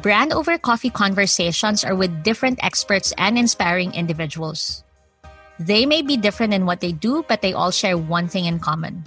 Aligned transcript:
Brand 0.00 0.32
over 0.32 0.56
coffee 0.56 0.88
conversations 0.88 1.84
are 1.84 1.94
with 1.94 2.22
different 2.22 2.62
experts 2.64 3.12
and 3.18 3.36
inspiring 3.36 3.92
individuals. 3.92 4.82
They 5.58 5.84
may 5.84 6.00
be 6.00 6.16
different 6.16 6.54
in 6.54 6.64
what 6.64 6.80
they 6.80 6.92
do, 6.92 7.22
but 7.28 7.42
they 7.42 7.52
all 7.52 7.70
share 7.70 7.98
one 7.98 8.26
thing 8.26 8.46
in 8.46 8.60
common. 8.60 9.04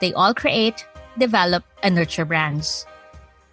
They 0.00 0.12
all 0.14 0.34
create, 0.34 0.84
develop, 1.16 1.62
and 1.84 1.94
nurture 1.94 2.24
brands. 2.24 2.86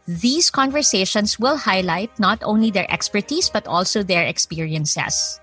These 0.08 0.50
conversations 0.50 1.38
will 1.38 1.58
highlight 1.58 2.10
not 2.18 2.42
only 2.42 2.72
their 2.72 2.90
expertise, 2.92 3.50
but 3.50 3.68
also 3.68 4.02
their 4.02 4.26
experiences. 4.26 5.40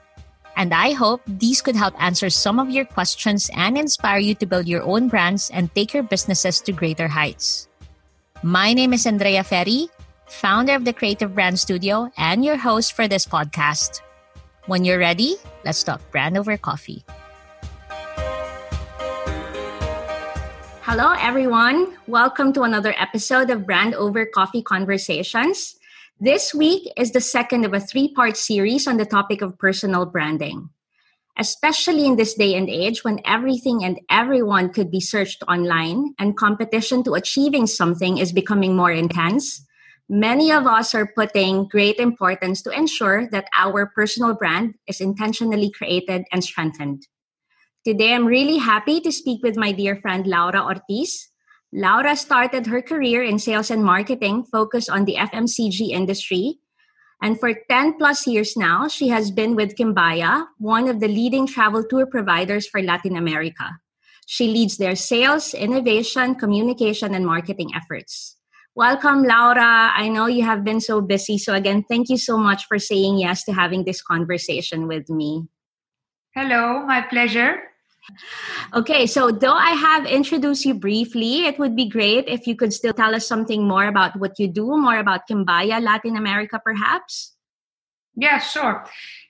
And 0.57 0.75
I 0.75 0.93
hope 0.93 1.23
these 1.29 1.63
could 1.63 1.77
help 1.77 1.95
answer 2.03 2.29
some 2.29 2.59
of 2.59 2.71
your 2.71 2.85
questions 2.85 3.49
and 3.55 3.79
inspire 3.79 4.19
you 4.19 4.35
to 4.35 4.47
build 4.47 4.67
your 4.67 4.83
own 4.83 5.07
brands 5.07 5.49
and 5.55 5.73
take 5.77 5.95
your 5.95 6.03
businesses 6.03 6.61
to 6.63 6.73
greater 6.73 7.07
heights. 7.07 7.69
My 8.43 8.75
name 8.75 8.93
is 8.93 9.07
Andrea 9.07 9.45
Ferry, 9.45 9.89
founder 10.31 10.75
of 10.75 10.85
the 10.85 10.93
Creative 10.93 11.35
Brand 11.35 11.59
Studio 11.59 12.11
and 12.17 12.45
your 12.45 12.57
host 12.57 12.93
for 12.93 13.09
this 13.09 13.27
podcast. 13.27 14.01
When 14.67 14.85
you're 14.85 14.99
ready, 14.99 15.37
let's 15.65 15.83
talk 15.83 16.01
brand 16.13 16.39
over 16.39 16.57
coffee. 16.57 17.05
Hello, 20.83 21.15
everyone. 21.19 21.99
Welcome 22.07 22.53
to 22.55 22.63
another 22.63 22.95
episode 22.97 23.51
of 23.51 23.67
Brand 23.67 23.95
Over 23.95 24.25
Coffee 24.25 24.63
Conversations. 24.63 25.77
This 26.21 26.55
week 26.55 26.89
is 26.97 27.11
the 27.11 27.21
second 27.21 27.65
of 27.65 27.75
a 27.75 27.81
three 27.81 28.15
part 28.15 28.37
series 28.37 28.87
on 28.87 28.99
the 28.99 29.07
topic 29.07 29.43
of 29.43 29.59
personal 29.59 30.07
branding. 30.07 30.71
Especially 31.39 32.07
in 32.07 32.17
this 32.17 32.35
day 32.35 32.55
and 32.55 32.69
age 32.69 33.03
when 33.03 33.21
everything 33.25 33.83
and 33.83 33.99
everyone 34.11 34.73
could 34.73 34.91
be 34.91 35.01
searched 35.01 35.43
online 35.49 36.15
and 36.19 36.37
competition 36.37 37.03
to 37.05 37.15
achieving 37.15 37.67
something 37.67 38.19
is 38.19 38.33
becoming 38.33 38.77
more 38.77 38.93
intense, 38.93 39.65
many 40.11 40.51
of 40.51 40.67
us 40.67 40.93
are 40.93 41.07
putting 41.15 41.69
great 41.69 41.97
importance 41.97 42.61
to 42.63 42.71
ensure 42.71 43.31
that 43.31 43.49
our 43.57 43.87
personal 43.95 44.35
brand 44.35 44.75
is 44.89 45.01
intentionally 45.01 45.71
created 45.71 46.25
and 46.33 46.43
strengthened. 46.43 47.07
Today, 47.87 48.13
I'm 48.13 48.27
really 48.27 48.59
happy 48.59 49.01
to 49.01 49.13
speak 49.13 49.43
with 49.43 49.57
my 49.57 49.71
dear 49.71 49.97
friend 49.97 50.27
Laura 50.27 50.67
Ortiz, 50.67 51.31
Laura 51.73 52.17
started 52.17 52.67
her 52.67 52.83
career 52.83 53.23
in 53.23 53.39
sales 53.39 53.71
and 53.71 53.85
marketing 53.85 54.43
focused 54.43 54.91
on 54.91 55.05
the 55.05 55.15
FMCG 55.15 55.91
industry. 55.91 56.59
And 57.23 57.39
for 57.39 57.55
10 57.69 57.97
plus 57.97 58.27
years 58.27 58.57
now, 58.57 58.89
she 58.89 59.09
has 59.09 59.31
been 59.31 59.55
with 59.55 59.77
Kimbaya, 59.77 60.47
one 60.59 60.89
of 60.89 60.99
the 60.99 61.07
leading 61.07 61.47
travel 61.47 61.85
tour 61.85 62.07
providers 62.07 62.67
for 62.67 62.83
Latin 62.83 63.15
America. 63.15 63.79
She 64.27 64.49
leads 64.49 64.79
their 64.79 64.97
sales, 64.97 65.55
innovation, 65.55 66.35
communication, 66.35 67.15
and 67.15 67.25
marketing 67.25 67.71
efforts. 67.75 68.40
Welcome, 68.77 69.25
Laura. 69.25 69.91
I 69.95 70.09
know 70.09 70.27
you 70.27 70.45
have 70.45 70.63
been 70.63 70.81
so 70.81 71.01
busy. 71.01 71.39
So, 71.39 71.55
again, 71.55 71.85
thank 71.89 72.09
you 72.09 72.17
so 72.17 72.39
much 72.39 72.67
for 72.67 72.79
saying 72.79 73.19
yes 73.19 73.43
to 73.45 73.53
having 73.53 73.85
this 73.85 74.01
conversation 74.01 74.87
with 74.87 75.11
me. 75.11 75.49
Hello, 76.35 76.87
my 76.87 77.03
pleasure. 77.03 77.59
Okay, 78.75 79.07
so 79.07 79.31
though 79.31 79.55
I 79.55 79.71
have 79.71 80.07
introduced 80.07 80.65
you 80.65 80.75
briefly, 80.75 81.47
it 81.47 81.59
would 81.59 81.75
be 81.75 81.89
great 81.89 82.29
if 82.29 82.47
you 82.47 82.55
could 82.55 82.73
still 82.73 82.93
tell 82.93 83.15
us 83.15 83.27
something 83.27 83.67
more 83.67 83.87
about 83.87 84.19
what 84.19 84.39
you 84.39 84.49
do, 84.49 84.65
more 84.77 84.99
about 84.99 85.29
Kimbaya 85.29 85.83
Latin 85.83 86.17
America, 86.17 86.61
perhaps. 86.65 87.35
Yeah, 88.17 88.39
sure. 88.39 88.87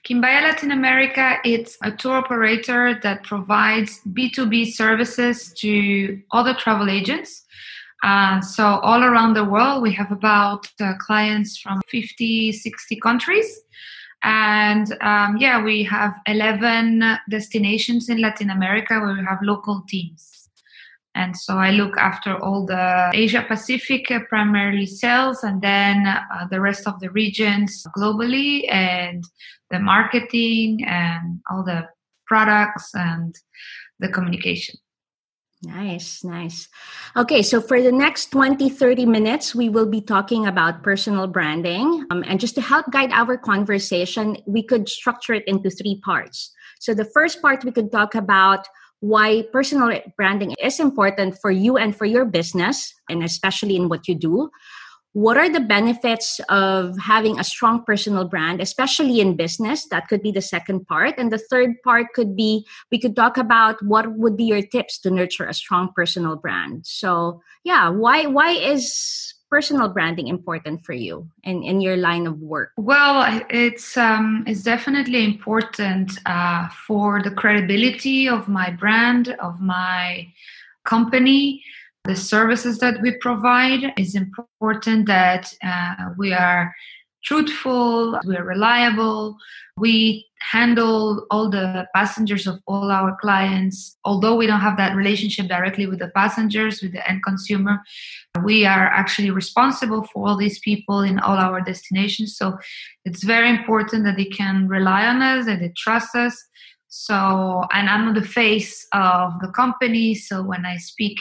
Kimbaya 0.07 0.43
Latin 0.43 0.71
America, 0.73 1.39
it's 1.45 1.77
a 1.83 1.91
tour 1.91 2.17
operator 2.17 2.99
that 3.03 3.25
provides 3.25 4.01
B2B 4.13 4.73
services 4.73 5.53
to 5.59 6.21
other 6.33 6.55
travel 6.55 6.91
agents. 6.91 7.45
Uh, 8.03 8.41
so 8.41 8.65
all 8.65 9.05
around 9.05 9.35
the 9.35 9.45
world, 9.45 9.83
we 9.83 9.93
have 9.93 10.11
about 10.11 10.67
uh, 10.81 10.95
clients 10.99 11.59
from 11.59 11.81
50, 11.89 12.53
60 12.53 12.97
countries. 13.01 13.61
And 14.23 14.97
um, 15.01 15.37
yeah, 15.39 15.63
we 15.63 15.83
have 15.85 16.15
11 16.27 17.03
destinations 17.31 18.09
in 18.09 18.21
Latin 18.21 18.51
America 18.51 19.01
where 19.01 19.15
we 19.15 19.25
have 19.25 19.39
local 19.43 19.83
teams. 19.89 20.41
And 21.15 21.37
so 21.37 21.59
I 21.59 21.71
look 21.73 21.97
after 21.97 22.37
all 22.39 22.65
the 22.65 23.11
Asia 23.13 23.45
Pacific, 23.47 24.11
uh, 24.11 24.21
primarily 24.29 24.87
sales, 24.87 25.43
and 25.43 25.61
then 25.61 26.07
uh, 26.07 26.47
the 26.51 26.61
rest 26.61 26.87
of 26.87 27.01
the 27.01 27.11
regions 27.11 27.85
globally, 27.97 28.71
and 28.73 29.25
the 29.71 29.81
marketing 29.81 30.85
and 30.87 31.41
all 31.51 31.65
the 31.65 31.89
products 32.27 32.91
and 32.95 33.35
the 33.99 34.09
communication. 34.09 34.77
Nice, 35.63 36.25
nice. 36.25 36.69
Okay, 37.17 37.43
so 37.43 37.61
for 37.61 37.83
the 37.83 37.93
next 37.93 38.33
20, 38.33 38.71
30 38.71 39.05
minutes, 39.05 39.55
we 39.55 39.69
will 39.69 39.85
be 39.85 40.01
talking 40.01 40.47
about 40.47 40.83
personal 40.83 41.27
branding. 41.27 42.07
Um, 42.11 42.25
and 42.27 42.41
just 42.41 42.55
to 42.55 42.63
help 42.63 42.91
guide 42.91 43.11
our 43.13 43.37
conversation, 43.37 44.39
we 44.47 44.63
could 44.63 44.89
structure 44.89 45.35
it 45.35 45.45
into 45.47 45.69
three 45.69 46.01
parts. 46.03 46.51
So 46.79 46.95
the 46.95 47.05
first 47.05 47.43
part, 47.43 47.63
we 47.63 47.73
could 47.73 47.93
talk 47.93 48.15
about 48.15 48.67
why 49.01 49.45
personal 49.53 50.01
branding 50.17 50.55
is 50.63 50.81
important 50.81 51.37
for 51.43 51.51
you 51.51 51.77
and 51.77 51.95
for 51.95 52.07
your 52.07 52.25
business, 52.25 52.95
and 53.11 53.23
especially 53.23 53.77
in 53.77 53.91
what 53.91 54.09
you 54.09 54.15
do 54.15 54.51
what 55.13 55.37
are 55.37 55.49
the 55.49 55.61
benefits 55.61 56.41
of 56.49 56.97
having 56.99 57.39
a 57.39 57.45
strong 57.45 57.83
personal 57.85 58.25
brand 58.25 58.61
especially 58.61 59.21
in 59.21 59.37
business? 59.37 59.87
That 59.89 60.09
could 60.09 60.23
be 60.23 60.31
the 60.31 60.43
second 60.43 60.87
part. 60.87 61.15
And 61.19 61.33
the 61.33 61.39
third 61.39 61.83
part 61.83 62.13
could 62.15 62.37
be 62.37 62.67
we 62.91 62.99
could 62.99 63.17
talk 63.17 63.37
about 63.37 63.83
what 63.85 64.13
would 64.17 64.37
be 64.37 64.45
your 64.45 64.63
tips 64.63 64.99
to 65.01 65.11
nurture 65.11 65.47
a 65.47 65.55
strong 65.55 65.93
personal 65.95 66.37
brand. 66.37 66.87
So 66.87 67.43
yeah 67.65 67.89
why 67.89 68.27
why 68.27 68.51
is 68.51 69.35
personal 69.51 69.89
branding 69.89 70.29
important 70.29 70.85
for 70.85 70.93
you 70.93 71.29
in, 71.43 71.65
in 71.65 71.81
your 71.81 71.97
line 71.97 72.29
of 72.29 72.39
work? 72.39 72.71
Well 72.77 73.43
it's 73.51 73.97
um, 73.97 74.45
it's 74.47 74.63
definitely 74.63 75.25
important 75.25 76.19
uh, 76.25 76.69
for 76.87 77.21
the 77.21 77.33
credibility 77.33 78.29
of 78.29 78.47
my 78.47 78.71
brand 78.71 79.31
of 79.41 79.61
my 79.61 80.29
company 80.85 81.63
the 82.05 82.17
services 82.17 82.79
that 82.79 83.01
we 83.03 83.13
provide 83.13 83.93
is 83.99 84.15
important 84.15 85.07
that 85.07 85.53
uh, 85.63 86.11
we 86.17 86.33
are 86.33 86.75
truthful 87.23 88.19
we 88.27 88.35
are 88.35 88.45
reliable 88.45 89.37
we 89.77 90.27
handle 90.41 91.27
all 91.31 91.51
the 91.51 91.87
passengers 91.95 92.47
of 92.47 92.61
all 92.67 92.91
our 92.91 93.17
clients. 93.21 93.97
Although 94.05 94.37
we 94.37 94.47
don't 94.47 94.61
have 94.61 94.77
that 94.77 94.95
relationship 94.97 95.49
directly 95.49 95.87
with 95.87 95.99
the 95.99 96.09
passengers 96.09 96.83
with 96.83 96.93
the 96.93 97.09
end 97.09 97.23
consumer 97.23 97.81
we 98.45 98.65
are 98.65 98.87
actually 98.87 99.31
responsible 99.31 100.05
for 100.05 100.29
all 100.29 100.37
these 100.37 100.59
people 100.61 101.01
in 101.01 101.19
all 101.19 101.37
our 101.37 101.61
destinations. 101.61 102.37
So 102.37 102.59
it's 103.05 103.25
very 103.25 103.51
important 103.51 104.05
that 104.05 104.17
they 104.17 104.27
can 104.27 104.69
rely 104.69 105.07
on 105.07 105.21
us 105.21 105.47
and 105.47 105.61
they 105.61 105.73
trust 105.77 106.15
us 106.15 106.45
so 106.91 107.65
and 107.73 107.89
i'm 107.89 108.13
the 108.15 108.23
face 108.23 108.87
of 108.93 109.33
the 109.41 109.49
company 109.49 110.15
so 110.15 110.43
when 110.43 110.67
i 110.67 110.77
speak 110.77 111.19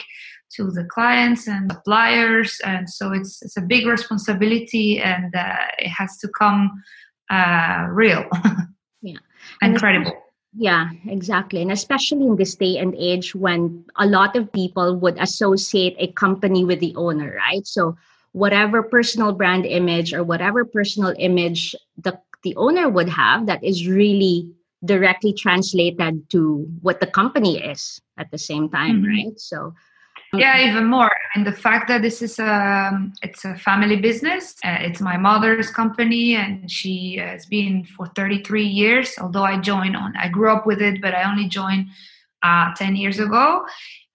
to 0.50 0.70
the 0.70 0.84
clients 0.84 1.46
and 1.46 1.70
suppliers 1.70 2.60
and 2.64 2.90
so 2.90 3.12
it's 3.12 3.40
it's 3.42 3.56
a 3.56 3.62
big 3.62 3.86
responsibility 3.86 5.00
and 5.00 5.34
uh, 5.34 5.54
it 5.78 5.88
has 5.88 6.18
to 6.18 6.28
come 6.38 6.70
uh, 7.30 7.86
real. 7.90 8.24
Yeah. 9.02 9.16
Incredible. 9.62 10.12
yeah 10.52 10.90
exactly. 11.06 11.62
And 11.62 11.72
especially 11.72 12.26
in 12.26 12.36
this 12.36 12.54
day 12.54 12.76
and 12.76 12.94
age 12.98 13.34
when 13.34 13.82
a 13.96 14.04
lot 14.06 14.36
of 14.36 14.52
people 14.52 14.94
would 14.96 15.16
associate 15.18 15.96
a 15.98 16.12
company 16.12 16.66
with 16.66 16.80
the 16.80 16.94
owner 16.96 17.34
right? 17.34 17.66
So 17.66 17.96
whatever 18.32 18.82
personal 18.82 19.32
brand 19.32 19.64
image 19.64 20.12
or 20.12 20.22
whatever 20.22 20.66
personal 20.66 21.14
image 21.18 21.74
the 21.96 22.20
the 22.42 22.54
owner 22.56 22.90
would 22.90 23.08
have 23.08 23.46
that 23.46 23.64
is 23.64 23.88
really 23.88 24.52
directly 24.84 25.32
translated 25.32 26.28
to 26.30 26.66
what 26.80 27.00
the 27.00 27.06
company 27.06 27.58
is 27.58 28.00
at 28.18 28.30
the 28.30 28.38
same 28.38 28.68
time 28.68 29.02
mm-hmm. 29.02 29.28
right? 29.28 29.40
So 29.40 29.74
yeah 30.34 30.68
even 30.68 30.86
more. 30.86 31.10
And 31.34 31.46
the 31.46 31.52
fact 31.52 31.88
that 31.88 32.02
this 32.02 32.22
is 32.22 32.38
a 32.38 32.90
it's 33.22 33.44
a 33.44 33.54
family 33.56 33.96
business 33.96 34.54
uh, 34.64 34.78
it's 34.80 35.00
my 35.00 35.16
mother's 35.16 35.70
company 35.70 36.36
and 36.36 36.70
she 36.70 37.16
has 37.16 37.46
been 37.46 37.84
for 37.84 38.06
33 38.16 38.64
years 38.64 39.14
although 39.20 39.44
i 39.44 39.58
joined 39.58 39.96
on 39.96 40.12
i 40.16 40.28
grew 40.28 40.50
up 40.50 40.66
with 40.66 40.80
it 40.80 41.00
but 41.00 41.14
i 41.14 41.22
only 41.22 41.46
joined 41.46 41.86
uh, 42.42 42.74
10 42.74 42.96
years 42.96 43.18
ago 43.20 43.64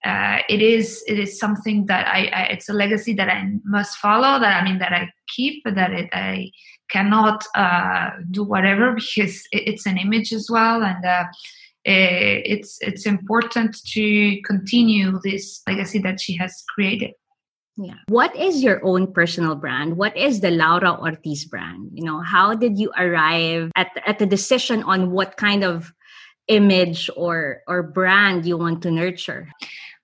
uh, 0.06 0.38
it 0.48 0.62
is 0.62 1.02
it 1.08 1.18
is 1.18 1.38
something 1.38 1.86
that 1.86 2.06
I, 2.06 2.26
I, 2.32 2.42
it's 2.54 2.68
a 2.68 2.72
legacy 2.72 3.12
that 3.14 3.28
I 3.28 3.50
must 3.64 3.98
follow 3.98 4.38
that 4.38 4.62
I 4.62 4.64
mean 4.64 4.78
that 4.78 4.92
I 4.92 5.10
keep 5.34 5.64
that 5.64 5.92
it, 5.92 6.08
I 6.12 6.52
cannot 6.90 7.44
uh, 7.56 8.10
do 8.30 8.44
whatever 8.44 8.94
because 8.94 9.42
it, 9.50 9.62
it's 9.66 9.86
an 9.86 9.98
image 9.98 10.32
as 10.32 10.48
well 10.48 10.82
and 10.82 11.04
uh, 11.04 11.24
uh, 11.88 12.42
it's 12.44 12.78
it's 12.80 13.06
important 13.06 13.76
to 13.86 14.40
continue 14.42 15.20
this 15.22 15.62
legacy 15.68 16.00
that 16.00 16.20
she 16.20 16.36
has 16.36 16.64
created. 16.74 17.12
Yeah. 17.76 17.94
What 18.08 18.34
is 18.34 18.62
your 18.62 18.84
own 18.84 19.12
personal 19.12 19.54
brand? 19.54 19.96
What 19.96 20.16
is 20.16 20.40
the 20.40 20.50
Laura 20.50 20.98
Ortiz 20.98 21.44
brand? 21.44 21.90
You 21.92 22.04
know, 22.04 22.22
how 22.22 22.54
did 22.54 22.78
you 22.78 22.90
arrive 22.96 23.70
at 23.76 23.90
at 24.06 24.18
the 24.18 24.26
decision 24.26 24.82
on 24.82 25.10
what 25.10 25.36
kind 25.36 25.62
of 25.62 25.92
image 26.48 27.10
or 27.16 27.62
or 27.68 27.82
brand 27.82 28.46
you 28.46 28.56
want 28.56 28.82
to 28.82 28.90
nurture? 28.90 29.48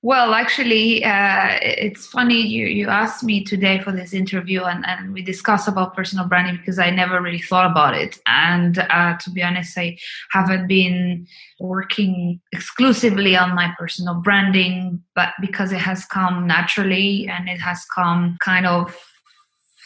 Well, 0.04 0.34
actually, 0.34 1.04
uh, 1.04 1.58
it's 1.62 2.08
funny 2.08 2.40
you, 2.44 2.66
you 2.66 2.88
asked 2.88 3.22
me 3.22 3.44
today 3.44 3.78
for 3.78 3.92
this 3.92 4.12
interview 4.12 4.62
and, 4.62 4.84
and 4.84 5.12
we 5.12 5.22
discuss 5.22 5.68
about 5.68 5.94
personal 5.94 6.26
branding 6.26 6.56
because 6.56 6.80
I 6.80 6.90
never 6.90 7.22
really 7.22 7.40
thought 7.40 7.70
about 7.70 7.96
it. 7.96 8.18
And 8.26 8.78
uh, 8.78 9.16
to 9.18 9.30
be 9.30 9.44
honest, 9.44 9.78
I 9.78 9.96
haven't 10.32 10.66
been 10.66 11.28
working 11.60 12.40
exclusively 12.50 13.36
on 13.36 13.54
my 13.54 13.72
personal 13.78 14.14
branding, 14.16 15.00
but 15.14 15.28
because 15.40 15.70
it 15.70 15.78
has 15.78 16.04
come 16.06 16.48
naturally 16.48 17.28
and 17.28 17.48
it 17.48 17.60
has 17.60 17.84
come 17.94 18.38
kind 18.44 18.66
of 18.66 18.98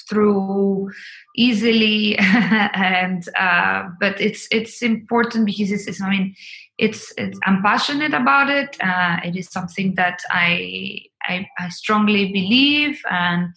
through 0.09 0.91
easily 1.37 2.17
and 2.19 3.29
uh, 3.39 3.85
but 4.01 4.19
it's 4.21 4.49
it's 4.51 4.81
important 4.81 5.47
because 5.47 5.73
it's, 5.73 5.87
it's 5.87 6.01
i 6.01 6.09
mean 6.09 6.33
it's, 6.79 7.13
it's 7.17 7.39
i'm 7.45 7.63
passionate 7.63 8.15
about 8.15 8.51
it 8.51 8.77
uh, 8.83 9.17
it 9.25 9.37
is 9.37 9.49
something 9.51 9.95
that 9.95 10.21
I, 10.31 11.03
I, 11.23 11.49
I 11.59 11.69
strongly 11.69 12.33
believe 12.33 13.01
and 13.11 13.49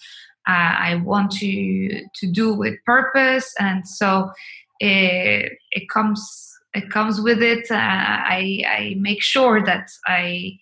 uh, 0.48 0.76
i 0.80 1.02
want 1.04 1.32
to 1.34 2.06
to 2.16 2.32
do 2.32 2.54
with 2.54 2.76
purpose 2.86 3.54
and 3.60 3.88
so 3.88 4.32
it, 4.80 5.52
it 5.72 5.90
comes 5.90 6.48
it 6.74 6.90
comes 6.90 7.20
with 7.20 7.42
it 7.42 7.70
uh, 7.70 7.76
i 7.76 8.64
i 8.68 8.96
make 8.98 9.22
sure 9.22 9.64
that 9.66 9.90
i 10.08 10.58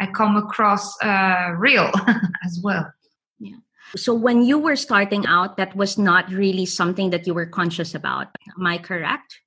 i 0.00 0.06
come 0.06 0.36
across 0.36 0.96
uh, 1.02 1.52
real 1.58 1.90
as 2.44 2.60
well 2.62 2.90
yeah 3.38 3.56
so 3.96 4.12
when 4.12 4.42
you 4.42 4.58
were 4.58 4.76
starting 4.76 5.24
out, 5.26 5.56
that 5.56 5.74
was 5.74 5.96
not 5.96 6.30
really 6.30 6.66
something 6.66 7.10
that 7.10 7.26
you 7.26 7.32
were 7.32 7.46
conscious 7.46 7.94
about. 7.94 8.28
Am 8.58 8.66
I 8.66 8.78
correct? 8.78 9.40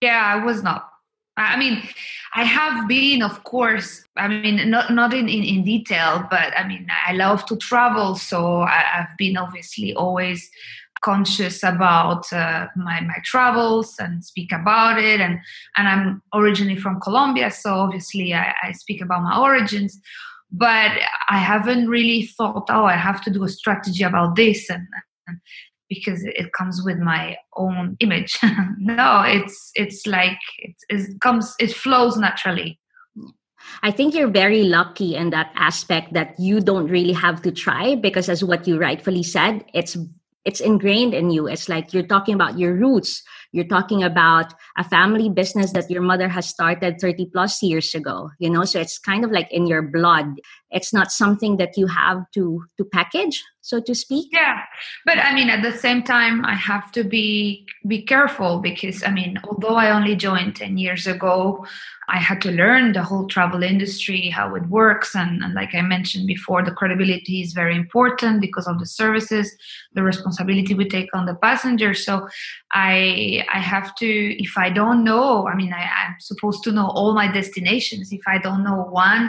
Yeah, 0.00 0.20
I 0.22 0.44
was 0.44 0.62
not. 0.62 0.91
I 1.36 1.56
mean, 1.56 1.82
I 2.34 2.44
have 2.44 2.86
been, 2.88 3.22
of 3.22 3.42
course, 3.44 4.04
I 4.16 4.28
mean, 4.28 4.68
not, 4.70 4.92
not 4.92 5.14
in, 5.14 5.28
in, 5.28 5.42
in 5.42 5.64
detail, 5.64 6.26
but 6.30 6.52
I 6.56 6.66
mean, 6.66 6.86
I 7.06 7.12
love 7.12 7.46
to 7.46 7.56
travel. 7.56 8.16
So 8.16 8.60
I, 8.60 8.84
have 8.92 9.16
been 9.16 9.36
obviously 9.36 9.94
always 9.94 10.50
conscious 11.02 11.62
about 11.62 12.30
uh, 12.32 12.66
my, 12.76 13.00
my 13.00 13.16
travels 13.24 13.96
and 13.98 14.24
speak 14.24 14.52
about 14.52 14.98
it. 14.98 15.20
And, 15.20 15.38
and 15.76 15.88
I'm 15.88 16.22
originally 16.34 16.76
from 16.76 17.00
Colombia. 17.00 17.50
So 17.50 17.74
obviously 17.74 18.34
I, 18.34 18.54
I 18.62 18.72
speak 18.72 19.00
about 19.00 19.22
my 19.22 19.38
origins 19.38 20.00
but 20.52 20.92
I 21.30 21.38
haven't 21.38 21.88
really 21.88 22.26
thought, 22.26 22.66
oh, 22.68 22.84
I 22.84 22.96
have 22.96 23.22
to 23.22 23.30
do 23.30 23.42
a 23.42 23.48
strategy 23.48 24.04
about 24.04 24.36
this, 24.36 24.68
and, 24.68 24.86
and 25.26 25.40
because 25.94 26.22
it 26.24 26.52
comes 26.52 26.82
with 26.84 26.98
my 26.98 27.36
own 27.56 27.96
image. 28.00 28.38
no, 28.78 29.22
it's 29.26 29.70
it's 29.74 30.06
like 30.06 30.38
it, 30.58 30.74
it 30.88 31.20
comes, 31.20 31.54
it 31.58 31.72
flows 31.72 32.16
naturally. 32.16 32.78
I 33.82 33.90
think 33.90 34.14
you're 34.14 34.30
very 34.30 34.64
lucky 34.64 35.14
in 35.14 35.30
that 35.30 35.52
aspect 35.54 36.12
that 36.14 36.34
you 36.38 36.60
don't 36.60 36.88
really 36.88 37.12
have 37.12 37.42
to 37.42 37.52
try 37.52 37.94
because, 37.94 38.28
as 38.28 38.42
what 38.42 38.66
you 38.66 38.78
rightfully 38.78 39.22
said, 39.22 39.64
it's 39.74 39.96
it's 40.44 40.60
ingrained 40.60 41.14
in 41.14 41.30
you. 41.30 41.46
It's 41.46 41.68
like 41.68 41.92
you're 41.92 42.06
talking 42.06 42.34
about 42.34 42.58
your 42.58 42.74
roots. 42.74 43.22
You're 43.52 43.64
talking 43.64 44.02
about 44.02 44.54
a 44.76 44.84
family 44.84 45.28
business 45.28 45.72
that 45.72 45.90
your 45.90 46.02
mother 46.02 46.28
has 46.28 46.48
started 46.48 47.00
30 47.00 47.26
plus 47.26 47.62
years 47.62 47.94
ago, 47.94 48.30
you 48.38 48.50
know? 48.50 48.64
So 48.64 48.80
it's 48.80 48.98
kind 48.98 49.24
of 49.24 49.30
like 49.30 49.52
in 49.52 49.66
your 49.66 49.82
blood. 49.82 50.40
It's 50.70 50.92
not 50.92 51.12
something 51.12 51.58
that 51.58 51.76
you 51.76 51.86
have 51.86 52.24
to 52.32 52.64
to 52.78 52.84
package, 52.84 53.44
so 53.60 53.80
to 53.82 53.94
speak. 53.94 54.30
Yeah. 54.32 54.62
But 55.04 55.18
I 55.18 55.34
mean 55.34 55.50
at 55.50 55.62
the 55.62 55.76
same 55.76 56.02
time 56.02 56.44
I 56.46 56.54
have 56.54 56.90
to 56.92 57.04
be 57.04 57.66
be 57.86 58.02
careful 58.02 58.60
because 58.60 59.02
I 59.04 59.10
mean, 59.10 59.38
although 59.44 59.76
I 59.76 59.90
only 59.90 60.16
joined 60.16 60.56
10 60.56 60.78
years 60.78 61.06
ago, 61.06 61.66
I 62.08 62.18
had 62.18 62.40
to 62.42 62.50
learn 62.50 62.92
the 62.92 63.02
whole 63.02 63.26
travel 63.26 63.62
industry, 63.62 64.28
how 64.28 64.54
it 64.54 64.66
works. 64.68 65.14
And, 65.14 65.42
and, 65.42 65.54
like 65.54 65.74
I 65.74 65.82
mentioned 65.82 66.26
before, 66.26 66.62
the 66.62 66.72
credibility 66.72 67.40
is 67.40 67.52
very 67.52 67.76
important 67.76 68.40
because 68.40 68.66
of 68.66 68.78
the 68.78 68.86
services, 68.86 69.54
the 69.94 70.02
responsibility 70.02 70.74
we 70.74 70.88
take 70.88 71.08
on 71.14 71.26
the 71.26 71.34
passenger. 71.34 71.94
So 71.94 72.28
I 72.72 73.41
I 73.52 73.58
have 73.58 73.94
to, 73.96 74.06
if 74.42 74.56
I 74.56 74.70
don't 74.70 75.04
know, 75.04 75.46
I 75.48 75.54
mean, 75.54 75.72
I, 75.72 75.82
am 75.82 76.16
supposed 76.20 76.62
to 76.64 76.72
know 76.72 76.88
all 76.88 77.14
my 77.14 77.30
destinations. 77.30 78.12
If 78.12 78.22
I 78.26 78.38
don't 78.38 78.64
know 78.64 78.82
one, 78.90 79.26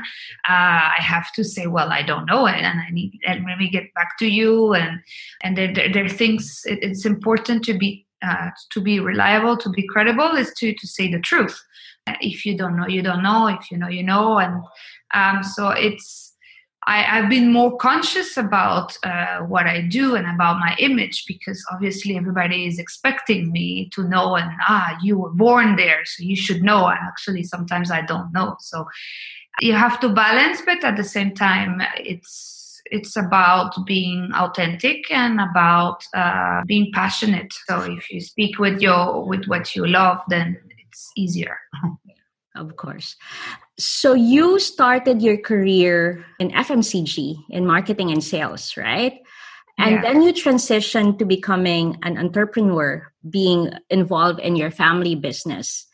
uh, 0.50 0.84
I 0.98 0.98
have 1.00 1.32
to 1.34 1.44
say, 1.44 1.68
well, 1.68 1.92
I 1.92 2.02
don't 2.02 2.26
know 2.26 2.46
it. 2.48 2.56
And 2.56 2.80
I 2.80 2.90
need, 2.92 3.20
and 3.26 3.46
let 3.46 3.58
me 3.58 3.70
get 3.70 3.94
back 3.94 4.18
to 4.20 4.28
you. 4.28 4.74
And, 4.74 5.00
and 5.44 5.58
there, 5.58 5.74
there, 5.74 5.92
there 5.92 6.06
are 6.06 6.10
things, 6.10 6.62
it, 6.66 6.80
it's 6.82 7.06
important 7.06 7.64
to 7.66 7.78
be 7.78 8.06
uh, 8.26 8.52
to 8.70 8.80
be 8.80 9.02
reliable, 9.02 9.58
to 9.58 9.70
be 9.70 9.86
credible, 9.86 10.38
is 10.38 10.54
to 10.54 10.74
to 10.74 10.88
say 10.88 11.12
the 11.12 11.20
truth 11.20 11.62
if 12.22 12.46
you 12.46 12.58
don't 12.58 12.76
know 12.76 12.88
you 12.88 13.02
don't 13.02 13.24
know 13.24 13.48
if 13.48 13.72
you 13.72 13.78
know 13.78 13.88
you 13.88 14.04
know 14.04 14.38
and 14.40 14.62
um, 15.14 15.44
so 15.44 15.70
it's 15.70 16.33
I, 16.88 17.02
have 17.04 17.30
been 17.30 17.52
more 17.52 17.78
conscious 17.78 18.38
about 18.38 18.98
uh, 19.04 19.40
what 19.40 19.68
I 19.68 19.82
do 19.82 20.16
and 20.16 20.28
about 20.28 20.60
my 20.60 20.76
image 20.80 21.26
because 21.28 21.64
obviously 21.72 22.18
everybody 22.18 22.66
is 22.66 22.80
expecting 22.80 23.52
me 23.52 23.90
to 23.94 24.04
know 24.08 24.36
and 24.36 24.52
ah 24.68 24.98
you 25.02 25.18
were 25.18 25.32
born 25.32 25.76
there 25.76 26.06
so 26.06 26.24
you 26.24 26.36
should 26.36 26.62
know 26.62 26.88
and 26.88 27.00
actually 27.02 27.44
sometimes 27.44 27.92
I 27.92 28.02
don't 28.02 28.32
know 28.34 28.58
so 28.60 28.86
you 29.62 29.74
have 29.74 30.00
to 30.02 30.10
balance 30.10 30.62
but 30.66 30.84
at 30.84 30.98
the 30.98 31.04
same 31.04 31.34
time 31.34 31.82
it's 31.98 32.82
it's 32.88 33.16
about 33.16 33.74
being 33.86 34.30
authentic 34.36 35.10
and 35.10 35.40
about 35.40 36.04
uh, 36.14 36.62
being 36.66 36.92
passionate 36.94 37.54
so 37.68 37.82
if 37.82 38.12
you 38.12 38.20
speak 38.20 38.60
with 38.60 38.82
your 38.82 39.26
with 39.26 39.46
what 39.46 39.76
you 39.76 39.88
love 39.88 40.20
then 40.28 40.58
it's 40.94 41.12
easier. 41.18 41.58
of 42.56 42.76
course. 42.76 43.16
So 43.80 44.14
you 44.14 44.60
started 44.60 45.22
your 45.22 45.38
career 45.38 46.26
in 46.40 46.52
FMCG 46.52 47.36
in 47.50 47.66
marketing 47.66 48.12
and 48.12 48.24
sales, 48.24 48.78
right? 48.78 49.20
And 49.80 49.96
yeah. 49.96 50.02
then 50.02 50.22
you 50.22 50.34
transitioned 50.34 51.18
to 51.20 51.26
becoming 51.26 51.98
an 52.04 52.18
entrepreneur, 52.18 53.12
being 53.30 53.72
involved 53.90 54.40
in 54.40 54.56
your 54.56 54.70
family 54.70 55.16
business. 55.16 55.88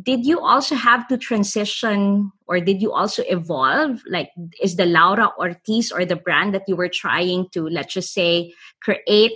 Did 0.00 0.24
you 0.24 0.40
also 0.40 0.74
have 0.76 1.08
to 1.08 1.18
transition 1.18 2.30
or 2.46 2.60
did 2.60 2.80
you 2.80 2.92
also 2.92 3.22
evolve? 3.28 4.00
Like, 4.08 4.30
is 4.62 4.76
the 4.76 4.86
Laura 4.86 5.30
Ortiz 5.38 5.92
or 5.92 6.06
the 6.06 6.16
brand 6.16 6.54
that 6.54 6.62
you 6.68 6.76
were 6.76 6.88
trying 6.88 7.48
to, 7.52 7.68
let's 7.68 7.92
just 7.92 8.14
say, 8.14 8.54
create 8.80 9.32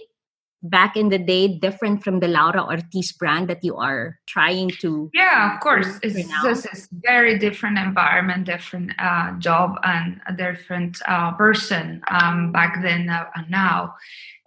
back 0.63 0.97
in 0.97 1.09
the 1.09 1.19
day 1.19 1.49
different 1.49 2.03
from 2.05 2.21
the 2.21 2.29
Laura 2.29 2.65
Ortiz 2.65 3.13
brand 3.13 3.49
that 3.49 3.65
you 3.65 3.77
are 3.77 4.19
trying 4.27 4.71
to? 4.81 5.11
Yeah, 5.13 5.55
of 5.55 5.61
course. 5.61 5.99
It's 6.03 6.15
this 6.43 6.67
is 6.67 6.89
very 6.93 7.39
different 7.39 7.79
environment, 7.79 8.47
different 8.47 8.93
uh, 8.99 9.33
job, 9.39 9.77
and 9.83 10.21
a 10.27 10.33
different 10.33 10.99
uh, 11.07 11.33
person 11.33 12.03
um, 12.11 12.53
back 12.53 12.83
then 12.83 13.09
uh, 13.09 13.27
and 13.35 13.51
now. 13.51 13.95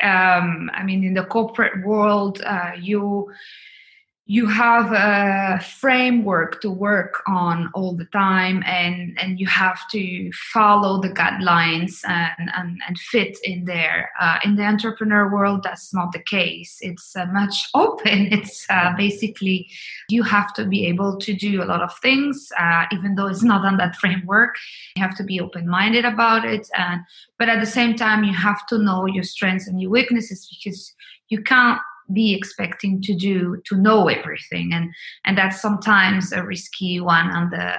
Um, 0.01 0.69
I 0.73 0.83
mean, 0.83 1.03
in 1.03 1.13
the 1.13 1.23
corporate 1.23 1.85
world, 1.85 2.41
uh, 2.45 2.71
you 2.79 3.31
you 4.27 4.47
have 4.47 4.91
a 4.91 5.63
framework 5.63 6.59
to 6.59 6.71
work 6.71 7.21
on 7.27 7.69
all 7.75 7.93
the 7.93 8.05
time 8.05 8.63
and 8.65 9.15
and 9.19 9.39
you 9.39 9.45
have 9.45 9.87
to 9.89 10.31
follow 10.51 10.99
the 10.99 11.09
guidelines 11.09 12.03
and 12.07 12.49
and, 12.55 12.81
and 12.87 12.97
fit 12.97 13.37
in 13.43 13.65
there. 13.65 14.09
Uh, 14.19 14.39
in 14.43 14.55
the 14.55 14.63
entrepreneur 14.63 15.31
world 15.31 15.61
that's 15.63 15.93
not 15.93 16.11
the 16.11 16.23
case. 16.23 16.77
It's 16.81 17.15
uh, 17.15 17.27
much 17.27 17.67
open. 17.75 18.33
It's 18.33 18.65
uh, 18.69 18.93
basically 18.97 19.69
you 20.09 20.23
have 20.23 20.55
to 20.55 20.65
be 20.65 20.87
able 20.87 21.17
to 21.17 21.33
do 21.33 21.61
a 21.61 21.65
lot 21.65 21.83
of 21.83 21.95
things 21.99 22.51
uh, 22.59 22.85
even 22.91 23.13
though 23.13 23.27
it's 23.27 23.43
not 23.43 23.63
on 23.63 23.77
that 23.77 23.95
framework. 24.01 24.55
You 24.95 25.03
have 25.03 25.15
to 25.17 25.23
be 25.23 25.39
open-minded 25.39 26.03
about 26.03 26.45
it. 26.45 26.67
And 26.75 27.01
but 27.37 27.47
at 27.47 27.59
the 27.59 27.67
same 27.67 27.95
time 27.95 28.23
you 28.23 28.33
have 28.33 28.65
to 28.67 28.79
know 28.79 29.05
your 29.05 29.23
strengths 29.23 29.67
and 29.67 29.79
your 29.79 29.91
weaknesses 29.91 30.49
because 30.49 30.93
you 31.29 31.43
can't 31.43 31.79
be 32.13 32.33
expecting 32.33 33.01
to 33.01 33.15
do 33.15 33.61
to 33.65 33.75
know 33.75 34.07
everything. 34.07 34.73
And 34.73 34.93
and 35.25 35.37
that's 35.37 35.61
sometimes 35.61 36.31
a 36.31 36.43
risky 36.43 36.99
one 36.99 37.31
on 37.31 37.49
the 37.49 37.75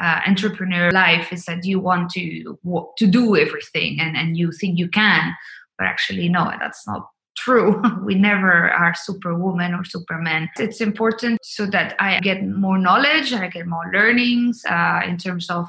uh, 0.00 0.20
entrepreneur 0.26 0.90
life 0.90 1.32
is 1.32 1.44
that 1.46 1.64
you 1.64 1.80
want 1.80 2.10
to 2.10 2.58
to 2.98 3.06
do 3.06 3.36
everything 3.36 3.98
and 4.00 4.16
and 4.16 4.36
you 4.36 4.52
think 4.52 4.78
you 4.78 4.88
can 4.88 5.34
but 5.78 5.86
actually 5.86 6.28
no 6.28 6.50
that's 6.60 6.86
not 6.86 7.08
true. 7.36 7.82
We 8.04 8.14
never 8.14 8.70
are 8.70 8.94
superwoman 8.94 9.74
or 9.74 9.84
superman. 9.84 10.48
It's 10.58 10.80
important 10.80 11.38
so 11.42 11.66
that 11.66 11.94
i 11.98 12.20
get 12.20 12.46
more 12.46 12.78
knowledge 12.78 13.32
i 13.32 13.48
get 13.48 13.66
more 13.66 13.90
learnings 13.92 14.62
uh, 14.68 15.00
in 15.06 15.16
terms 15.16 15.50
of 15.50 15.66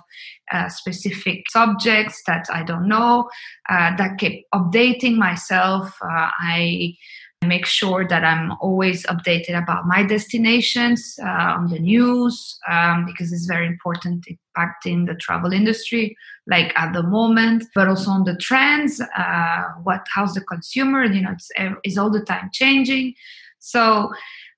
uh, 0.51 0.69
specific 0.69 1.43
subjects 1.49 2.21
that 2.27 2.45
i 2.53 2.63
don't 2.63 2.87
know 2.87 3.29
uh, 3.69 3.95
that 3.97 4.17
keep 4.17 4.45
updating 4.53 5.15
myself. 5.17 5.85
Uh, 6.01 6.29
i 6.55 6.93
make 7.46 7.65
sure 7.65 8.08
that 8.08 8.24
I'm 8.24 8.53
always 8.62 9.06
updated 9.06 9.58
about 9.62 9.86
my 9.86 10.03
destinations 10.03 11.20
uh, 11.22 11.56
on 11.58 11.67
the 11.67 11.79
news 11.79 12.58
um, 12.70 13.06
because 13.06 13.32
it's 13.32 13.46
very 13.46 13.67
important 13.67 14.25
impacting 14.27 15.06
the 15.06 15.15
travel 15.15 15.53
industry, 15.53 16.17
like 16.48 16.74
at 16.77 16.94
the 16.94 17.03
moment, 17.03 17.65
but 17.75 17.88
also 17.88 18.12
on 18.12 18.24
the 18.24 18.36
trends. 18.38 19.00
Uh, 19.01 19.63
what 19.84 20.06
how's 20.13 20.34
the 20.34 20.41
consumer? 20.41 21.06
You 21.06 21.22
know, 21.22 21.32
it's 21.32 21.50
it's 21.84 21.98
all 21.98 22.10
the 22.10 22.22
time 22.22 22.50
changing. 22.51 23.13
So 23.60 24.12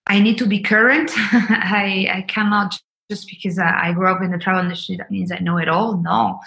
I 0.07 0.19
need 0.19 0.37
to 0.37 0.45
be 0.45 0.61
current. 0.61 1.11
I 1.15 2.07
I 2.11 2.21
cannot 2.27 2.79
just 3.11 3.27
because 3.27 3.57
I 3.57 3.91
grew 3.93 4.07
up 4.07 4.21
in 4.21 4.29
the 4.29 4.37
travel 4.37 4.61
industry, 4.61 4.95
that 4.97 5.09
means 5.09 5.31
I 5.31 5.39
know 5.39 5.57
it 5.57 5.67
all. 5.67 5.97
No, 5.97 6.39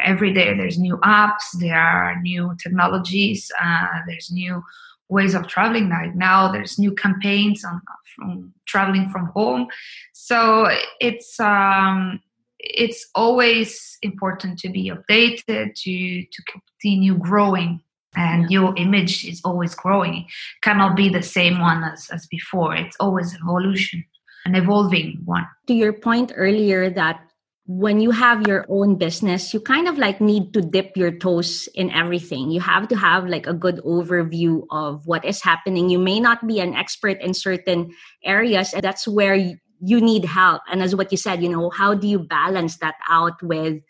every 0.00 0.32
day 0.32 0.56
there's 0.56 0.78
new 0.78 0.96
apps, 0.98 1.42
there 1.58 1.76
are 1.76 2.20
new 2.22 2.54
technologies, 2.62 3.50
uh, 3.60 3.98
there's 4.06 4.30
new 4.30 4.62
ways 5.08 5.34
of 5.34 5.46
traveling. 5.46 5.88
Like 5.88 6.14
now, 6.14 6.50
there's 6.50 6.78
new 6.78 6.92
campaigns 6.92 7.64
on 7.64 7.80
from 8.14 8.52
traveling 8.66 9.08
from 9.10 9.26
home. 9.26 9.68
So 10.12 10.68
it's 11.00 11.38
um, 11.40 12.20
it's 12.58 13.08
always 13.14 13.98
important 14.02 14.58
to 14.60 14.68
be 14.68 14.90
updated 14.90 15.74
to 15.82 16.24
to 16.24 16.42
continue 16.50 17.16
growing 17.18 17.80
and 18.16 18.42
yeah. 18.42 18.60
your 18.60 18.76
image 18.76 19.24
is 19.24 19.40
always 19.44 19.74
growing 19.74 20.14
it 20.18 20.62
cannot 20.62 20.96
be 20.96 21.08
the 21.08 21.22
same 21.22 21.58
one 21.58 21.82
as, 21.82 22.08
as 22.12 22.26
before 22.26 22.74
it's 22.74 22.96
always 23.00 23.34
evolution 23.34 24.04
an 24.44 24.54
evolving 24.54 25.20
one 25.24 25.46
to 25.66 25.74
your 25.74 25.92
point 25.92 26.32
earlier 26.36 26.88
that 26.90 27.20
when 27.66 27.98
you 27.98 28.10
have 28.10 28.46
your 28.46 28.66
own 28.68 28.96
business 28.96 29.54
you 29.54 29.60
kind 29.60 29.88
of 29.88 29.96
like 29.96 30.20
need 30.20 30.52
to 30.52 30.60
dip 30.60 30.96
your 30.96 31.10
toes 31.10 31.66
in 31.74 31.90
everything. 31.90 32.50
You 32.50 32.60
have 32.60 32.88
to 32.88 32.96
have 32.96 33.26
like 33.26 33.46
a 33.46 33.54
good 33.54 33.80
overview 33.86 34.66
of 34.70 35.06
what 35.06 35.24
is 35.24 35.42
happening. 35.42 35.88
You 35.88 35.98
may 35.98 36.20
not 36.20 36.46
be 36.46 36.60
an 36.60 36.74
expert 36.74 37.20
in 37.22 37.32
certain 37.32 37.94
areas 38.22 38.74
and 38.74 38.82
that's 38.82 39.08
where 39.08 39.34
you 39.34 40.00
need 40.00 40.26
help. 40.26 40.60
And 40.70 40.82
as 40.82 40.94
what 40.94 41.10
you 41.10 41.16
said 41.16 41.42
you 41.42 41.48
know 41.48 41.70
how 41.70 41.94
do 41.94 42.06
you 42.06 42.18
balance 42.18 42.76
that 42.78 42.96
out 43.08 43.42
with 43.42 43.80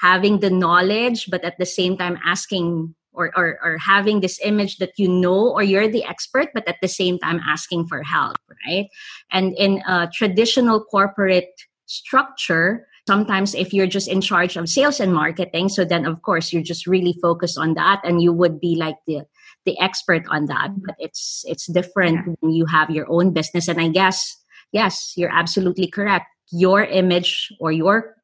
having 0.00 0.40
the 0.40 0.50
knowledge 0.50 1.30
but 1.30 1.44
at 1.44 1.58
the 1.58 1.66
same 1.66 1.96
time 1.96 2.18
asking 2.24 2.94
or, 3.12 3.30
or, 3.36 3.58
or 3.62 3.78
having 3.78 4.20
this 4.20 4.40
image 4.42 4.78
that 4.78 4.92
you 4.96 5.08
know 5.08 5.50
or 5.50 5.62
you're 5.62 5.88
the 5.88 6.04
expert 6.04 6.48
but 6.54 6.66
at 6.66 6.76
the 6.80 6.88
same 6.88 7.18
time 7.18 7.40
asking 7.46 7.86
for 7.86 8.02
help 8.02 8.36
right? 8.66 8.88
And 9.30 9.52
in 9.54 9.82
a 9.86 10.08
traditional 10.12 10.82
corporate 10.82 11.50
structure 11.86 12.86
sometimes 13.06 13.54
if 13.54 13.72
you're 13.72 13.86
just 13.86 14.08
in 14.08 14.20
charge 14.20 14.56
of 14.56 14.68
sales 14.68 15.00
and 15.00 15.14
marketing 15.14 15.68
so 15.68 15.84
then 15.84 16.06
of 16.06 16.22
course 16.22 16.52
you're 16.52 16.62
just 16.62 16.86
really 16.86 17.14
focused 17.20 17.58
on 17.58 17.74
that 17.74 18.00
and 18.04 18.22
you 18.22 18.32
would 18.32 18.60
be 18.60 18.76
like 18.76 18.96
the 19.06 19.22
the 19.64 19.78
expert 19.80 20.24
on 20.28 20.46
that 20.46 20.70
mm-hmm. 20.70 20.86
but 20.86 20.94
it's 20.98 21.44
it's 21.46 21.66
different 21.66 22.26
yeah. 22.26 22.34
when 22.40 22.52
you 22.52 22.66
have 22.66 22.90
your 22.90 23.10
own 23.10 23.32
business 23.32 23.68
and 23.68 23.80
i 23.80 23.88
guess 23.88 24.36
yes 24.72 25.14
you're 25.16 25.32
absolutely 25.32 25.86
correct 25.86 26.26
your 26.52 26.84
image 26.84 27.52
or 27.60 27.72
your 27.72 28.16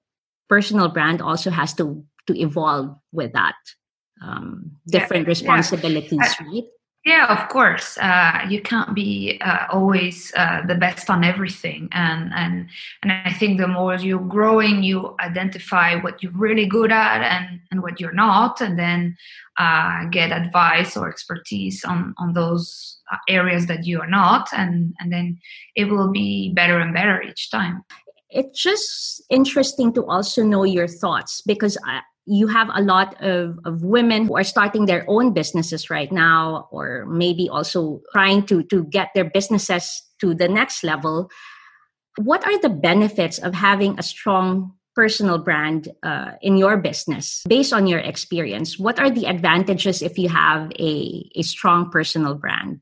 personal 0.48 0.88
brand 0.88 1.20
also 1.20 1.50
has 1.50 1.74
to 1.74 2.04
to 2.26 2.38
evolve 2.38 2.94
with 3.12 3.32
that 3.32 3.54
um, 4.22 4.72
different 4.86 5.24
yeah, 5.24 5.28
responsibilities, 5.28 6.18
yeah. 6.20 6.46
right? 6.46 6.64
Yeah, 7.06 7.26
of 7.28 7.48
course. 7.48 7.96
Uh, 7.98 8.40
you 8.48 8.60
can't 8.60 8.92
be 8.92 9.38
uh, 9.40 9.66
always 9.70 10.32
uh, 10.36 10.62
the 10.66 10.74
best 10.74 11.08
on 11.08 11.22
everything, 11.22 11.88
and 11.92 12.32
and 12.34 12.68
and 13.00 13.12
I 13.12 13.32
think 13.32 13.60
the 13.60 13.68
more 13.68 13.94
you're 13.94 14.18
growing, 14.18 14.82
you 14.82 15.14
identify 15.20 15.94
what 16.02 16.20
you're 16.20 16.32
really 16.32 16.66
good 16.66 16.90
at 16.90 17.22
and 17.22 17.60
and 17.70 17.80
what 17.80 18.00
you're 18.00 18.10
not, 18.10 18.60
and 18.60 18.76
then 18.76 19.16
uh, 19.56 20.06
get 20.06 20.32
advice 20.32 20.96
or 20.96 21.08
expertise 21.08 21.84
on 21.84 22.12
on 22.18 22.32
those 22.32 22.98
uh, 23.12 23.18
areas 23.28 23.66
that 23.66 23.86
you 23.86 24.00
are 24.00 24.10
not, 24.10 24.48
and 24.52 24.92
and 24.98 25.12
then 25.12 25.38
it 25.76 25.84
will 25.84 26.10
be 26.10 26.52
better 26.54 26.80
and 26.80 26.92
better 26.92 27.22
each 27.22 27.52
time. 27.52 27.84
It's 28.30 28.60
just 28.60 29.22
interesting 29.30 29.92
to 29.92 30.04
also 30.06 30.42
know 30.42 30.64
your 30.64 30.88
thoughts 30.88 31.40
because 31.46 31.78
I, 31.86 32.00
you 32.26 32.48
have 32.48 32.68
a 32.74 32.82
lot 32.82 33.22
of, 33.22 33.58
of 33.64 33.82
women 33.82 34.26
who 34.26 34.36
are 34.36 34.44
starting 34.44 34.86
their 34.86 35.04
own 35.08 35.32
businesses 35.32 35.88
right 35.90 36.10
now 36.10 36.68
or 36.72 37.06
maybe 37.06 37.48
also 37.48 38.02
trying 38.12 38.44
to 38.46 38.64
to 38.64 38.84
get 38.84 39.10
their 39.14 39.24
businesses 39.24 40.02
to 40.20 40.34
the 40.34 40.48
next 40.48 40.82
level. 40.82 41.30
What 42.18 42.44
are 42.44 42.58
the 42.60 42.68
benefits 42.68 43.38
of 43.38 43.54
having 43.54 43.98
a 43.98 44.02
strong 44.02 44.72
personal 44.96 45.38
brand 45.38 45.88
uh, 46.02 46.32
in 46.40 46.56
your 46.56 46.78
business 46.78 47.44
based 47.48 47.72
on 47.72 47.86
your 47.86 48.00
experience? 48.00 48.78
What 48.78 48.98
are 48.98 49.10
the 49.10 49.26
advantages 49.26 50.02
if 50.02 50.18
you 50.18 50.28
have 50.28 50.72
a, 50.78 51.30
a 51.36 51.42
strong 51.42 51.90
personal 51.90 52.34
brand? 52.34 52.80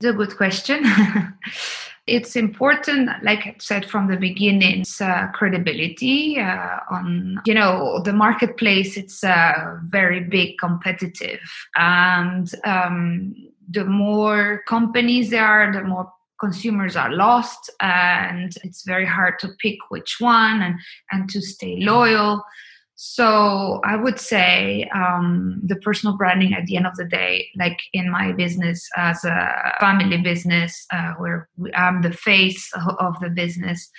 It's 0.00 0.08
a 0.08 0.12
good 0.12 0.36
question 0.36 0.84
It's 2.06 2.34
important, 2.34 3.10
like 3.22 3.46
I 3.46 3.54
said 3.60 3.88
from 3.88 4.08
the 4.08 4.16
beginning, 4.16 4.80
it's, 4.80 5.00
uh, 5.00 5.28
credibility 5.32 6.40
uh, 6.40 6.78
on, 6.90 7.40
you 7.46 7.54
know, 7.54 8.02
the 8.04 8.12
marketplace. 8.12 8.96
It's 8.96 9.22
uh, 9.22 9.76
very 9.86 10.20
big, 10.20 10.58
competitive, 10.58 11.40
and 11.76 12.52
um, 12.64 13.36
the 13.70 13.84
more 13.84 14.62
companies 14.66 15.30
there 15.30 15.46
are, 15.46 15.72
the 15.72 15.84
more 15.84 16.12
consumers 16.40 16.96
are 16.96 17.12
lost, 17.12 17.70
and 17.80 18.52
it's 18.64 18.82
very 18.84 19.06
hard 19.06 19.38
to 19.38 19.48
pick 19.60 19.78
which 19.90 20.16
one 20.18 20.60
and 20.60 20.74
and 21.12 21.30
to 21.30 21.40
stay 21.40 21.76
loyal. 21.78 22.42
So 23.04 23.80
I 23.84 23.96
would 23.96 24.20
say 24.20 24.88
um, 24.94 25.60
the 25.64 25.74
personal 25.74 26.16
branding 26.16 26.54
at 26.54 26.66
the 26.66 26.76
end 26.76 26.86
of 26.86 26.94
the 26.94 27.04
day, 27.04 27.48
like 27.58 27.76
in 27.92 28.08
my 28.08 28.30
business 28.30 28.88
as 28.96 29.24
a 29.24 29.74
family 29.80 30.18
business, 30.18 30.86
uh, 30.92 31.14
where 31.14 31.48
I'm 31.74 32.02
the 32.02 32.12
face 32.12 32.70
of 33.00 33.18
the 33.20 33.28
business, 33.28 33.90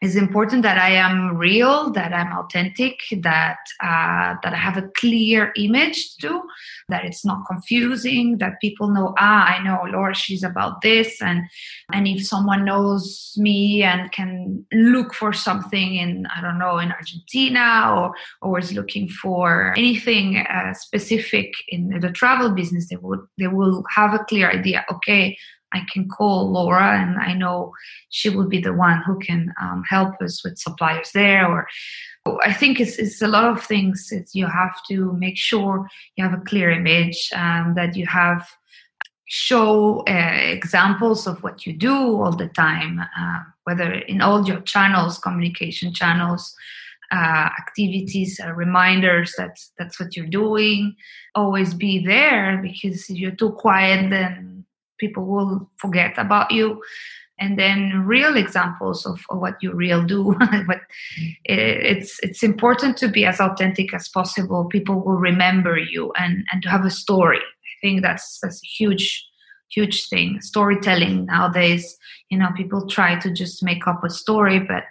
it's 0.00 0.14
important 0.14 0.62
that 0.62 0.78
I 0.78 0.90
am 0.90 1.36
real, 1.36 1.90
that 1.90 2.12
I'm 2.12 2.32
authentic, 2.32 3.00
that 3.22 3.58
uh, 3.82 4.36
that 4.42 4.52
I 4.52 4.56
have 4.56 4.76
a 4.76 4.88
clear 4.96 5.52
image 5.56 6.16
too, 6.18 6.40
that 6.88 7.04
it's 7.04 7.24
not 7.24 7.46
confusing, 7.48 8.38
that 8.38 8.60
people 8.60 8.88
know, 8.90 9.14
ah, 9.18 9.46
I 9.46 9.62
know 9.64 9.82
Laura, 9.90 10.14
she's 10.14 10.44
about 10.44 10.82
this, 10.82 11.20
and 11.20 11.42
and 11.92 12.06
if 12.06 12.24
someone 12.24 12.64
knows 12.64 13.34
me 13.38 13.82
and 13.82 14.12
can 14.12 14.64
look 14.72 15.14
for 15.14 15.32
something 15.32 15.96
in 15.96 16.26
I 16.26 16.42
don't 16.42 16.60
know 16.60 16.78
in 16.78 16.92
Argentina 16.92 17.92
or 17.96 18.12
or 18.40 18.60
is 18.60 18.72
looking 18.72 19.08
for 19.08 19.74
anything 19.76 20.36
uh, 20.36 20.74
specific 20.74 21.52
in 21.68 21.98
the 21.98 22.12
travel 22.12 22.50
business, 22.50 22.88
they 22.88 22.96
would 22.96 23.20
they 23.36 23.48
will 23.48 23.82
have 23.90 24.14
a 24.14 24.24
clear 24.24 24.48
idea. 24.48 24.84
Okay, 24.92 25.36
I 25.72 25.84
can 25.92 26.08
call 26.08 26.50
Laura 26.50 26.98
and 26.98 27.18
I 27.18 27.34
know 27.34 27.72
she 28.08 28.30
will 28.30 28.48
be 28.48 28.60
the 28.60 28.72
one 28.72 29.02
who 29.06 29.18
can 29.18 29.52
um, 29.60 29.84
help 29.88 30.20
us 30.22 30.42
with 30.42 30.58
suppliers 30.58 31.10
there. 31.12 31.46
Or 31.46 31.68
I 32.42 32.52
think 32.52 32.80
it's, 32.80 32.96
it's 32.98 33.22
a 33.22 33.28
lot 33.28 33.44
of 33.44 33.64
things 33.64 34.08
that 34.08 34.28
you 34.32 34.46
have 34.46 34.74
to 34.88 35.12
make 35.14 35.36
sure 35.36 35.86
you 36.16 36.24
have 36.24 36.38
a 36.38 36.44
clear 36.44 36.70
image, 36.70 37.30
um, 37.34 37.74
that 37.76 37.96
you 37.96 38.06
have 38.06 38.48
show 39.30 40.00
uh, 40.08 40.38
examples 40.40 41.26
of 41.26 41.42
what 41.42 41.66
you 41.66 41.74
do 41.74 41.94
all 41.94 42.34
the 42.34 42.48
time, 42.48 43.00
uh, 43.00 43.40
whether 43.64 43.92
in 43.92 44.22
all 44.22 44.46
your 44.46 44.60
channels, 44.60 45.18
communication 45.18 45.92
channels. 45.92 46.54
Uh, 47.10 47.48
activities, 47.58 48.38
uh, 48.38 48.52
reminders 48.52 49.32
that 49.38 49.58
that's 49.78 49.98
what 49.98 50.14
you're 50.14 50.26
doing. 50.26 50.94
Always 51.34 51.72
be 51.72 52.04
there 52.04 52.60
because 52.62 53.08
if 53.08 53.16
you're 53.16 53.30
too 53.30 53.52
quiet, 53.52 54.10
then 54.10 54.57
people 54.98 55.24
will 55.24 55.68
forget 55.76 56.14
about 56.18 56.50
you. 56.50 56.82
And 57.40 57.56
then 57.56 58.02
real 58.04 58.36
examples 58.36 59.06
of, 59.06 59.20
of 59.30 59.38
what 59.38 59.62
you 59.62 59.72
real 59.72 60.02
do 60.04 60.34
but 60.66 60.80
it's 61.44 62.18
it's 62.20 62.42
important 62.42 62.96
to 62.96 63.08
be 63.08 63.24
as 63.24 63.40
authentic 63.40 63.94
as 63.94 64.08
possible. 64.08 64.64
People 64.64 65.00
will 65.00 65.18
remember 65.18 65.78
you 65.78 66.12
and 66.18 66.44
and 66.52 66.62
to 66.62 66.68
have 66.68 66.84
a 66.84 66.90
story. 66.90 67.38
I 67.38 67.74
think 67.80 68.02
that's 68.02 68.40
that's 68.42 68.60
a 68.62 68.66
huge 68.66 69.24
huge 69.70 70.08
thing. 70.08 70.40
Storytelling 70.40 71.26
nowadays 71.26 71.96
you 72.28 72.38
know 72.38 72.48
people 72.56 72.88
try 72.88 73.18
to 73.20 73.32
just 73.32 73.62
make 73.62 73.86
up 73.86 74.02
a 74.02 74.10
story 74.10 74.58
but 74.58 74.82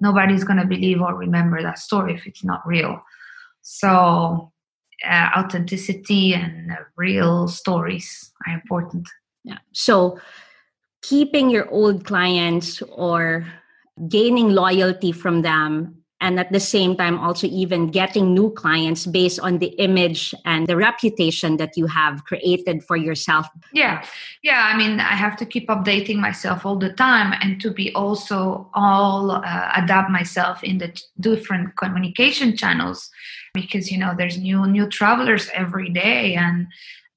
nobody's 0.00 0.44
going 0.44 0.58
to 0.58 0.66
believe 0.66 1.00
or 1.00 1.14
remember 1.14 1.62
that 1.62 1.78
story 1.78 2.14
if 2.14 2.26
it's 2.26 2.44
not 2.44 2.66
real. 2.66 3.02
So 3.62 4.52
uh, 5.04 5.28
authenticity 5.36 6.34
and 6.34 6.70
uh, 6.70 6.76
real 6.96 7.48
stories 7.48 8.32
are 8.46 8.54
important 8.54 9.08
yeah. 9.46 9.58
So 9.72 10.18
keeping 11.02 11.48
your 11.48 11.70
old 11.70 12.04
clients 12.04 12.82
or 12.82 13.46
gaining 14.08 14.50
loyalty 14.50 15.12
from 15.12 15.42
them 15.42 16.02
and 16.20 16.40
at 16.40 16.50
the 16.50 16.60
same 16.60 16.96
time 16.96 17.18
also 17.18 17.46
even 17.46 17.88
getting 17.88 18.34
new 18.34 18.50
clients 18.50 19.06
based 19.06 19.38
on 19.38 19.58
the 19.58 19.68
image 19.78 20.34
and 20.44 20.66
the 20.66 20.76
reputation 20.76 21.58
that 21.58 21.76
you 21.76 21.86
have 21.86 22.24
created 22.24 22.82
for 22.82 22.96
yourself 22.96 23.46
yeah 23.72 24.04
yeah 24.42 24.70
i 24.72 24.76
mean 24.76 24.98
i 24.98 25.14
have 25.14 25.36
to 25.36 25.46
keep 25.46 25.68
updating 25.68 26.16
myself 26.16 26.66
all 26.66 26.78
the 26.78 26.92
time 26.92 27.32
and 27.40 27.60
to 27.60 27.70
be 27.70 27.92
also 27.94 28.68
all 28.74 29.30
uh, 29.30 29.70
adapt 29.76 30.10
myself 30.10 30.64
in 30.64 30.78
the 30.78 30.90
different 31.20 31.76
communication 31.76 32.56
channels 32.56 33.10
because 33.54 33.90
you 33.92 33.98
know 33.98 34.14
there's 34.16 34.38
new 34.38 34.66
new 34.66 34.88
travelers 34.88 35.48
every 35.54 35.88
day 35.88 36.34
and 36.34 36.66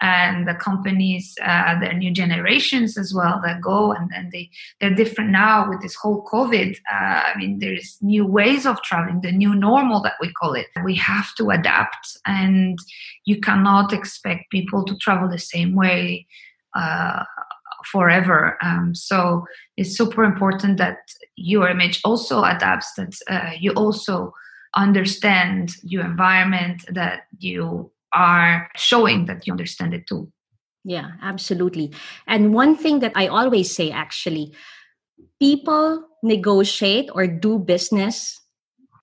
and 0.01 0.47
the 0.47 0.53
companies, 0.53 1.35
uh, 1.43 1.79
the 1.79 1.93
new 1.93 2.11
generations 2.11 2.97
as 2.97 3.13
well 3.13 3.41
that 3.43 3.61
go 3.61 3.91
and, 3.91 4.09
and 4.15 4.31
they 4.31 4.49
they're 4.79 4.95
different 4.95 5.31
now 5.31 5.69
with 5.69 5.81
this 5.81 5.95
whole 5.95 6.25
COVID. 6.31 6.77
Uh, 6.91 6.95
I 6.95 7.33
mean, 7.37 7.59
there's 7.59 7.97
new 8.01 8.25
ways 8.25 8.65
of 8.65 8.81
traveling, 8.81 9.21
the 9.21 9.31
new 9.31 9.53
normal 9.53 10.01
that 10.03 10.15
we 10.21 10.31
call 10.33 10.53
it. 10.53 10.67
We 10.83 10.95
have 10.95 11.35
to 11.35 11.49
adapt, 11.49 12.17
and 12.25 12.79
you 13.25 13.39
cannot 13.39 13.93
expect 13.93 14.51
people 14.51 14.85
to 14.85 14.95
travel 14.97 15.29
the 15.29 15.39
same 15.39 15.75
way. 15.75 16.27
Uh, 16.75 17.23
forever. 17.85 18.57
Um, 18.61 18.93
so 18.93 19.45
it's 19.77 19.97
super 19.97 20.23
important 20.23 20.77
that 20.77 20.97
your 21.35 21.69
image 21.69 22.01
also 22.03 22.43
adapts, 22.43 22.93
that 22.95 23.15
uh, 23.29 23.51
you 23.57 23.71
also 23.71 24.33
understand 24.75 25.71
your 25.81 26.05
environment, 26.05 26.83
that 26.91 27.23
you 27.39 27.91
are 28.13 28.69
showing 28.75 29.25
that 29.25 29.45
you 29.45 29.53
understand 29.53 29.93
it 29.93 30.07
too. 30.07 30.31
Yeah, 30.83 31.11
absolutely. 31.21 31.91
And 32.27 32.53
one 32.53 32.75
thing 32.75 32.99
that 32.99 33.11
I 33.15 33.27
always 33.27 33.75
say 33.75 33.91
actually, 33.91 34.53
people 35.39 36.05
negotiate 36.23 37.09
or 37.13 37.27
do 37.27 37.59
business 37.59 38.39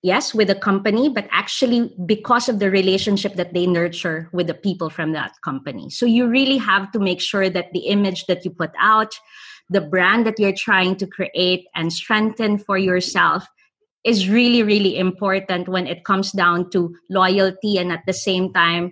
yes 0.03 0.33
with 0.33 0.49
a 0.49 0.55
company 0.55 1.09
but 1.09 1.27
actually 1.31 1.91
because 2.05 2.47
of 2.47 2.59
the 2.59 2.69
relationship 2.69 3.33
that 3.35 3.53
they 3.53 3.65
nurture 3.65 4.29
with 4.31 4.47
the 4.47 4.53
people 4.53 4.89
from 4.89 5.11
that 5.13 5.33
company 5.43 5.89
so 5.89 6.05
you 6.05 6.27
really 6.27 6.57
have 6.57 6.91
to 6.91 6.99
make 6.99 7.19
sure 7.19 7.49
that 7.49 7.73
the 7.73 7.87
image 7.87 8.25
that 8.27 8.45
you 8.45 8.51
put 8.51 8.71
out 8.79 9.11
the 9.69 9.81
brand 9.81 10.25
that 10.25 10.39
you're 10.39 10.53
trying 10.53 10.95
to 10.95 11.07
create 11.07 11.65
and 11.75 11.91
strengthen 11.91 12.57
for 12.57 12.77
yourself 12.77 13.47
is 14.07 14.29
really 14.29 14.63
really 14.63 14.97
important 14.97 15.67
when 15.67 15.85
it 15.85 16.05
comes 16.05 16.31
down 16.31 16.71
to 16.71 16.95
loyalty 17.09 17.77
and 17.77 17.91
at 17.91 18.07
the 18.07 18.13
same 18.13 18.53
time 18.53 18.89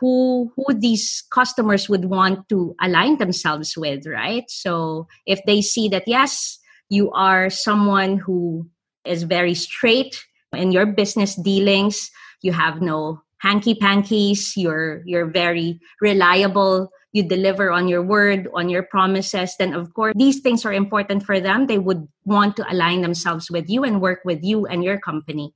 who 0.00 0.52
who 0.56 0.74
these 0.74 1.22
customers 1.30 1.88
would 1.88 2.06
want 2.06 2.48
to 2.48 2.74
align 2.82 3.18
themselves 3.18 3.76
with 3.76 4.06
right? 4.06 4.44
So 4.50 5.06
if 5.26 5.40
they 5.46 5.62
see 5.62 5.88
that 5.90 6.06
yes 6.06 6.58
you 6.90 7.10
are 7.12 7.50
someone 7.50 8.18
who 8.18 8.68
is 9.04 9.22
very 9.22 9.54
straight 9.54 10.24
in 10.52 10.72
your 10.72 10.86
business 10.86 11.36
dealings 11.36 12.10
you 12.42 12.52
have 12.52 12.82
no 12.82 13.22
hanky 13.38 13.74
pankies 13.74 14.56
you're 14.56 15.02
you're 15.06 15.30
very 15.30 15.78
reliable 16.00 16.90
you 17.12 17.22
deliver 17.22 17.70
on 17.70 17.88
your 17.88 18.02
word 18.02 18.48
on 18.54 18.68
your 18.68 18.82
promises 18.82 19.54
then 19.58 19.74
of 19.74 19.92
course 19.94 20.14
these 20.16 20.40
things 20.40 20.64
are 20.64 20.72
important 20.72 21.22
for 21.22 21.40
them. 21.40 21.66
They 21.66 21.78
would 21.78 22.06
want 22.24 22.56
to 22.56 22.72
align 22.72 23.02
themselves 23.02 23.50
with 23.50 23.68
you 23.68 23.84
and 23.84 24.00
work 24.00 24.20
with 24.24 24.42
you 24.42 24.66
and 24.66 24.84
your 24.84 24.98
company. 24.98 25.54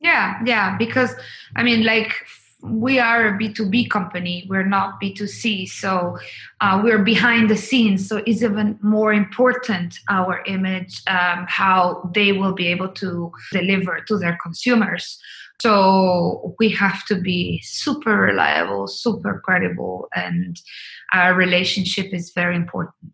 Yeah 0.00 0.40
yeah 0.44 0.76
because 0.76 1.14
i 1.56 1.62
mean 1.62 1.84
like 1.84 2.12
we 2.62 2.98
are 3.00 3.28
a 3.28 3.32
b2b 3.32 3.90
company. 3.90 4.46
We're 4.48 4.64
not 4.64 5.00
b2c 5.02 5.68
so 5.68 6.18
uh, 6.60 6.80
we're 6.82 7.02
behind 7.02 7.50
the 7.50 7.56
scenes. 7.56 8.08
So 8.08 8.18
it's 8.18 8.42
even 8.42 8.78
more 8.82 9.12
important 9.12 9.98
our 10.08 10.44
image 10.46 11.02
um, 11.08 11.46
how 11.48 12.08
they 12.14 12.32
will 12.32 12.52
be 12.52 12.68
able 12.68 12.88
to 12.88 13.32
deliver 13.50 14.00
to 14.06 14.18
their 14.18 14.38
consumers 14.40 15.18
so 15.60 16.54
we 16.58 16.68
have 16.68 17.04
to 17.06 17.20
be 17.20 17.60
super 17.62 18.16
reliable 18.16 18.86
super 18.86 19.40
credible 19.44 20.08
and 20.14 20.60
our 21.12 21.34
relationship 21.34 22.12
is 22.12 22.32
very 22.34 22.56
important 22.56 23.12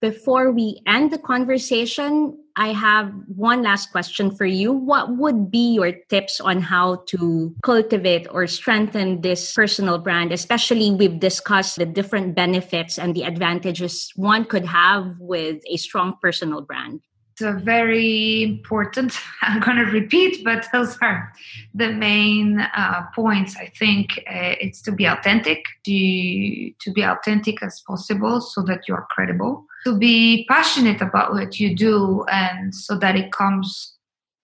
before 0.00 0.50
we 0.50 0.80
end 0.86 1.12
the 1.12 1.18
conversation, 1.18 2.38
I 2.56 2.72
have 2.72 3.12
one 3.28 3.62
last 3.62 3.92
question 3.92 4.34
for 4.34 4.46
you. 4.46 4.72
What 4.72 5.16
would 5.18 5.50
be 5.50 5.74
your 5.74 5.92
tips 6.08 6.40
on 6.40 6.62
how 6.62 7.04
to 7.08 7.54
cultivate 7.62 8.26
or 8.30 8.46
strengthen 8.46 9.20
this 9.20 9.52
personal 9.52 9.98
brand? 9.98 10.32
Especially, 10.32 10.90
we've 10.90 11.20
discussed 11.20 11.76
the 11.76 11.84
different 11.84 12.34
benefits 12.34 12.98
and 12.98 13.14
the 13.14 13.24
advantages 13.24 14.10
one 14.16 14.46
could 14.46 14.64
have 14.64 15.16
with 15.18 15.60
a 15.68 15.76
strong 15.76 16.16
personal 16.22 16.62
brand 16.62 17.00
very 17.40 18.42
important. 18.42 19.18
I'm 19.42 19.60
going 19.60 19.76
to 19.78 19.84
repeat, 19.84 20.44
but 20.44 20.66
those 20.72 20.98
are 21.02 21.32
the 21.74 21.92
main 21.92 22.60
uh, 22.60 23.06
points. 23.14 23.56
I 23.56 23.66
think 23.66 24.18
uh, 24.26 24.56
it's 24.60 24.80
to 24.82 24.92
be 24.92 25.06
authentic, 25.06 25.64
to, 25.84 26.72
to 26.80 26.92
be 26.92 27.02
authentic 27.02 27.62
as 27.62 27.80
possible 27.86 28.40
so 28.40 28.62
that 28.62 28.88
you're 28.88 29.06
credible, 29.10 29.66
to 29.84 29.96
be 29.96 30.46
passionate 30.48 31.00
about 31.00 31.32
what 31.32 31.58
you 31.58 31.74
do, 31.74 32.24
and 32.24 32.74
so 32.74 32.96
that 32.98 33.16
it 33.16 33.32
comes 33.32 33.96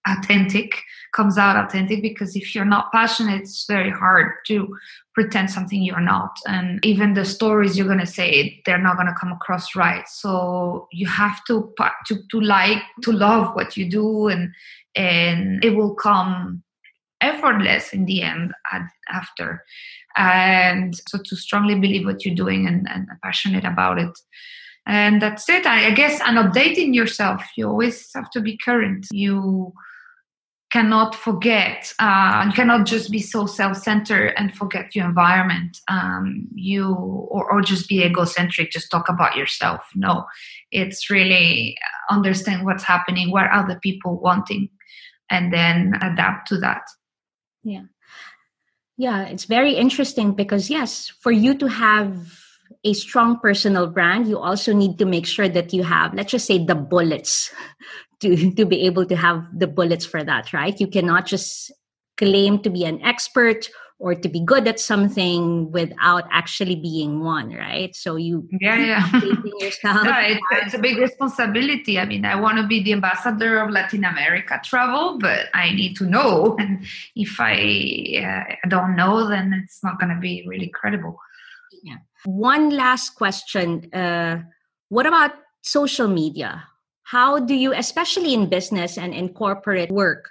authentic 0.09 0.83
comes 1.13 1.37
out 1.39 1.57
authentic 1.57 2.01
because 2.01 2.37
if 2.37 2.55
you're 2.55 2.65
not 2.65 2.93
passionate 2.93 3.41
it's 3.41 3.67
very 3.67 3.91
hard 3.91 4.35
to 4.47 4.77
pretend 5.17 5.51
something 5.51 5.83
you're 5.83 5.99
not. 5.99 6.37
And 6.47 6.85
even 6.85 7.15
the 7.15 7.25
stories 7.25 7.77
you're 7.77 7.87
going 7.87 7.99
to 7.99 8.07
say 8.07 8.63
they're 8.67 8.79
not 8.79 8.97
going 8.97 9.09
to 9.09 9.19
come 9.19 9.33
across 9.33 9.75
right. 9.75 10.07
So 10.07 10.89
you 10.93 11.07
have 11.07 11.43
to 11.47 11.73
to 12.07 12.17
to 12.31 12.41
like 12.41 12.83
to 13.03 13.13
love 13.13 13.55
what 13.57 13.77
you 13.77 13.91
do 13.91 14.29
and 14.29 14.53
and 14.95 15.65
it 15.65 15.71
will 15.71 15.95
come 15.95 16.63
effortless 17.23 17.95
in 17.95 18.05
the 18.05 18.21
end 18.23 18.53
after. 19.09 19.65
And 20.19 20.95
so 21.09 21.19
to 21.25 21.37
strongly 21.37 21.75
believe 21.75 22.05
what 22.05 22.25
you're 22.25 22.35
doing 22.35 22.67
and, 22.67 22.87
and 22.91 23.09
passionate 23.23 23.65
about 23.65 23.99
it. 23.99 24.19
And 24.87 25.21
that's 25.21 25.49
it. 25.49 25.67
I, 25.67 25.87
I 25.87 25.91
guess 25.93 26.21
and 26.27 26.37
updating 26.37 26.95
yourself. 26.95 27.43
You 27.57 27.69
always 27.69 28.13
have 28.15 28.31
to 28.33 28.41
be 28.43 28.59
current. 28.59 29.07
You 29.11 29.73
cannot 30.73 31.15
forget 31.15 31.93
uh, 32.01 32.43
you 32.47 32.53
cannot 32.53 32.87
just 32.87 33.11
be 33.11 33.21
so 33.21 33.47
self-centered 33.47 34.35
and 34.37 34.55
forget 34.57 34.95
your 34.97 35.07
environment. 35.07 35.79
Um, 35.89 36.49
you 36.55 36.93
or, 36.95 37.51
or 37.51 37.63
just 37.63 37.89
be 37.89 38.03
egocentric 38.03 38.73
just 38.73 38.91
talk 38.91 39.09
about 39.09 39.37
yourself. 39.37 39.83
No 39.95 40.25
it's 40.73 41.09
really 41.09 41.77
understand 42.11 42.65
what's 42.65 42.85
happening 42.85 43.31
what 43.31 43.47
the 43.69 43.79
people 43.81 44.19
wanting 44.19 44.69
and 45.31 45.53
then 45.53 45.95
adapt 46.03 46.49
to 46.49 46.59
that. 46.59 46.83
Yeah. 47.63 47.85
Yeah 48.97 49.23
it's 49.27 49.45
very 49.45 49.75
interesting 49.75 50.33
because 50.33 50.69
yes 50.69 51.13
for 51.21 51.31
you 51.31 51.57
to 51.59 51.69
have 51.69 52.46
a 52.87 52.93
strong 52.95 53.39
personal 53.41 53.89
brand 53.89 54.29
you 54.29 54.39
also 54.39 54.73
need 54.73 54.97
to 54.99 55.05
make 55.05 55.27
sure 55.27 55.49
that 55.49 55.75
you 55.75 55.83
have 55.83 56.15
let's 56.15 56.31
just 56.31 56.47
say 56.47 56.65
the 56.65 56.75
bullets 56.75 57.51
to 58.21 58.55
to 58.55 58.65
be 58.65 58.83
able 58.87 59.05
to 59.05 59.17
have 59.17 59.45
the 59.53 59.67
bullets 59.67 60.07
for 60.07 60.23
that 60.25 60.53
right? 60.53 60.81
You 60.81 60.87
cannot 60.87 61.27
just 61.27 61.73
claim 62.17 62.63
to 62.63 62.71
be 62.71 62.85
an 62.85 63.03
expert 63.03 63.69
or 63.99 64.15
to 64.15 64.29
be 64.29 64.41
good 64.41 64.69
at 64.69 64.79
something 64.79 65.71
without 65.73 66.25
actually 66.31 66.77
being 66.77 67.21
one 67.21 67.53
right? 67.53 67.95
So 67.95 68.17
you 68.17 68.49
yeah 68.61 68.79
yeah. 68.79 69.21
yourself. 69.61 70.07
It's, 70.07 70.41
it's, 70.53 70.75
a 70.75 70.79
big 70.79 70.97
responsibility. 70.99 71.99
I 71.99 72.07
mean 72.07 72.25
i 72.25 72.37
want 72.37 72.57
to 72.59 72.67
be 72.67 72.83
the 72.83 72.93
ambassador 72.93 73.59
of 73.59 73.71
latin 73.71 74.05
america 74.05 74.61
travel 74.63 75.19
but 75.19 75.47
i 75.53 75.73
need 75.73 75.97
to 75.97 76.05
know. 76.07 76.57
And 76.63 76.87
if 77.17 77.37
i 77.41 77.57
uh, 78.25 78.69
don't 78.69 78.97
know 78.97 79.29
then 79.29 79.53
it's 79.63 79.83
not 79.83 79.99
going 79.99 80.15
to 80.15 80.21
be 80.21 80.45
really 80.47 80.69
credible 80.69 81.19
one 82.25 82.71
last 82.71 83.11
question. 83.17 83.93
Uh, 83.93 84.43
what 84.89 85.07
about 85.07 85.33
social 85.63 86.09
media? 86.09 86.65
How 87.03 87.39
do 87.39 87.55
you 87.55 87.73
especially 87.73 88.35
in 88.35 88.49
business 88.49 88.99
and 88.99 89.15
in 89.15 89.29
corporate 89.31 89.91
work 89.91 90.31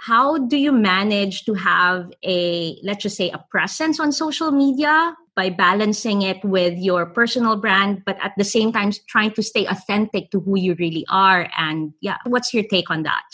how 0.00 0.38
do 0.38 0.56
you 0.56 0.72
manage 0.72 1.44
to 1.44 1.52
have 1.52 2.10
a 2.24 2.80
let's 2.82 3.02
just 3.02 3.16
say 3.16 3.28
a 3.30 3.44
presence 3.50 4.00
on 4.00 4.12
social 4.12 4.50
media 4.50 5.14
by 5.36 5.50
balancing 5.50 6.22
it 6.22 6.42
with 6.42 6.78
your 6.78 7.04
personal 7.04 7.54
brand 7.54 8.02
but 8.06 8.16
at 8.22 8.32
the 8.38 8.44
same 8.44 8.72
time 8.72 8.90
trying 9.08 9.30
to 9.30 9.42
stay 9.42 9.66
authentic 9.66 10.30
to 10.30 10.40
who 10.40 10.58
you 10.58 10.74
really 10.78 11.04
are? 11.10 11.50
And 11.56 11.92
yeah 12.00 12.16
what's 12.24 12.54
your 12.54 12.64
take 12.64 12.90
on 12.90 13.02
that 13.02 13.24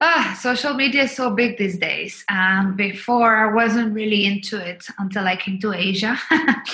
Ah, 0.00 0.38
social 0.40 0.74
media 0.74 1.04
is 1.04 1.16
so 1.16 1.30
big 1.34 1.58
these 1.58 1.76
days. 1.76 2.24
Um, 2.30 2.76
before 2.76 3.36
I 3.36 3.52
wasn't 3.52 3.94
really 3.94 4.26
into 4.26 4.56
it 4.56 4.86
until 4.98 5.26
I 5.26 5.36
came 5.36 5.58
to 5.60 5.72
Asia. 5.72 6.16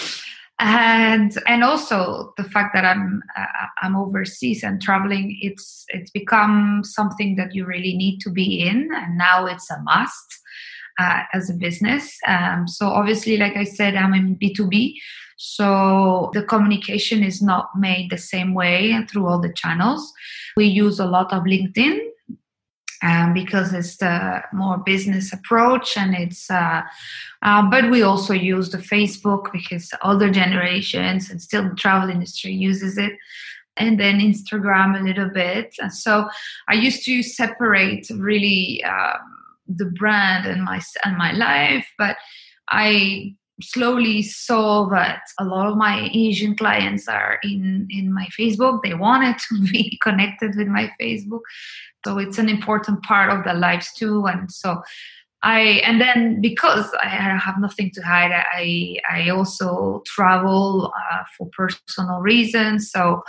and 0.61 1.37
and 1.49 1.65
also 1.65 2.33
the 2.37 2.45
fact 2.45 2.73
that 2.75 2.85
i'm 2.85 3.23
uh, 3.37 3.67
i'm 3.83 3.97
overseas 3.97 4.63
and 4.63 4.81
traveling 4.81 5.37
it's 5.41 5.85
it's 5.89 6.13
become 6.13 6.81
something 6.85 7.35
that 7.35 7.53
you 7.55 7.67
really 7.67 7.97
need 7.97 8.21
to 8.21 8.31
be 8.31 8.61
in 8.61 8.89
and 8.95 9.19
now 9.19 9.47
it's 9.47 9.69
a 9.71 9.83
must 9.83 10.39
uh, 11.01 11.23
as 11.33 11.51
a 11.51 11.55
business 11.55 12.17
um, 12.29 12.69
so 12.69 12.87
obviously 12.87 13.37
like 13.37 13.57
i 13.57 13.65
said 13.65 13.97
i'm 13.97 14.15
in 14.15 14.37
b2b 14.37 14.95
so 15.37 16.31
the 16.35 16.43
communication 16.45 17.25
is 17.25 17.43
not 17.43 17.71
made 17.77 18.09
the 18.11 18.17
same 18.17 18.55
way 18.55 18.97
through 19.11 19.27
all 19.27 19.41
the 19.41 19.53
channels 19.55 20.13
we 20.57 20.67
use 20.67 21.01
a 21.01 21.07
lot 21.07 21.33
of 21.33 21.43
linkedin 21.43 21.99
um, 23.03 23.35
because 23.35 23.73
it's 23.73 23.97
the 23.97 24.43
more 24.53 24.79
business 24.79 25.33
approach 25.33 25.97
and 25.97 26.15
it's 26.15 26.51
uh, 26.51 26.83
uh, 27.43 27.71
but 27.71 27.91
we 27.91 28.03
also 28.03 28.33
use 28.33 28.71
the 28.71 28.79
facebook 28.79 29.53
because 29.53 29.91
older 30.03 30.31
generations 30.31 31.31
and 31.31 31.41
still 31.43 31.69
the 31.69 31.75
travel 31.75 32.11
industry 32.11 32.53
uses 32.53 32.99
it. 32.99 33.13
And 33.77 33.99
then 33.99 34.21
instagram 34.21 35.01
a 35.01 35.03
little 35.03 35.29
bit. 35.29 35.75
And 35.81 35.93
so 35.93 36.29
i 36.69 36.75
used 36.75 37.05
to 37.05 37.23
separate 37.23 38.09
really 38.11 38.83
um, 38.85 39.21
the 39.67 39.87
brand 39.87 40.47
and 40.47 40.63
my 40.63 40.81
and 41.05 41.17
my 41.17 41.33
life 41.33 41.87
but 41.99 42.17
i 42.69 43.35
slowly 43.61 44.23
saw 44.23 44.87
that 44.89 45.23
a 45.39 45.45
lot 45.45 45.67
of 45.69 45.77
my 45.77 46.11
asian 46.13 46.57
clients 46.57 47.07
are 47.09 47.39
in 47.43 47.87
in 47.91 48.13
my 48.13 48.27
facebook. 48.39 48.83
They 48.83 48.95
wanted 48.95 49.37
to 49.49 49.63
be 49.71 49.99
connected 50.03 50.57
with 50.57 50.69
my 50.69 50.91
facebook. 51.01 51.43
So 52.05 52.19
it's 52.19 52.39
an 52.39 52.49
important 52.49 53.03
part 53.03 53.31
of 53.31 53.45
their 53.45 53.55
lives 53.55 53.93
too. 53.95 54.27
And 54.27 54.51
so 54.51 54.83
I 55.43 55.83
and 55.85 56.01
then 56.01 56.41
because 56.41 56.93
I 57.03 57.09
have 57.09 57.61
nothing 57.61 57.91
to 57.93 58.03
hide, 58.03 58.33
I 58.33 58.97
I 59.09 59.29
also 59.29 60.03
travel 60.07 60.93
uh, 61.13 61.23
for 61.37 61.49
personal 61.51 62.21
reasons. 62.21 62.91
So 62.91 63.23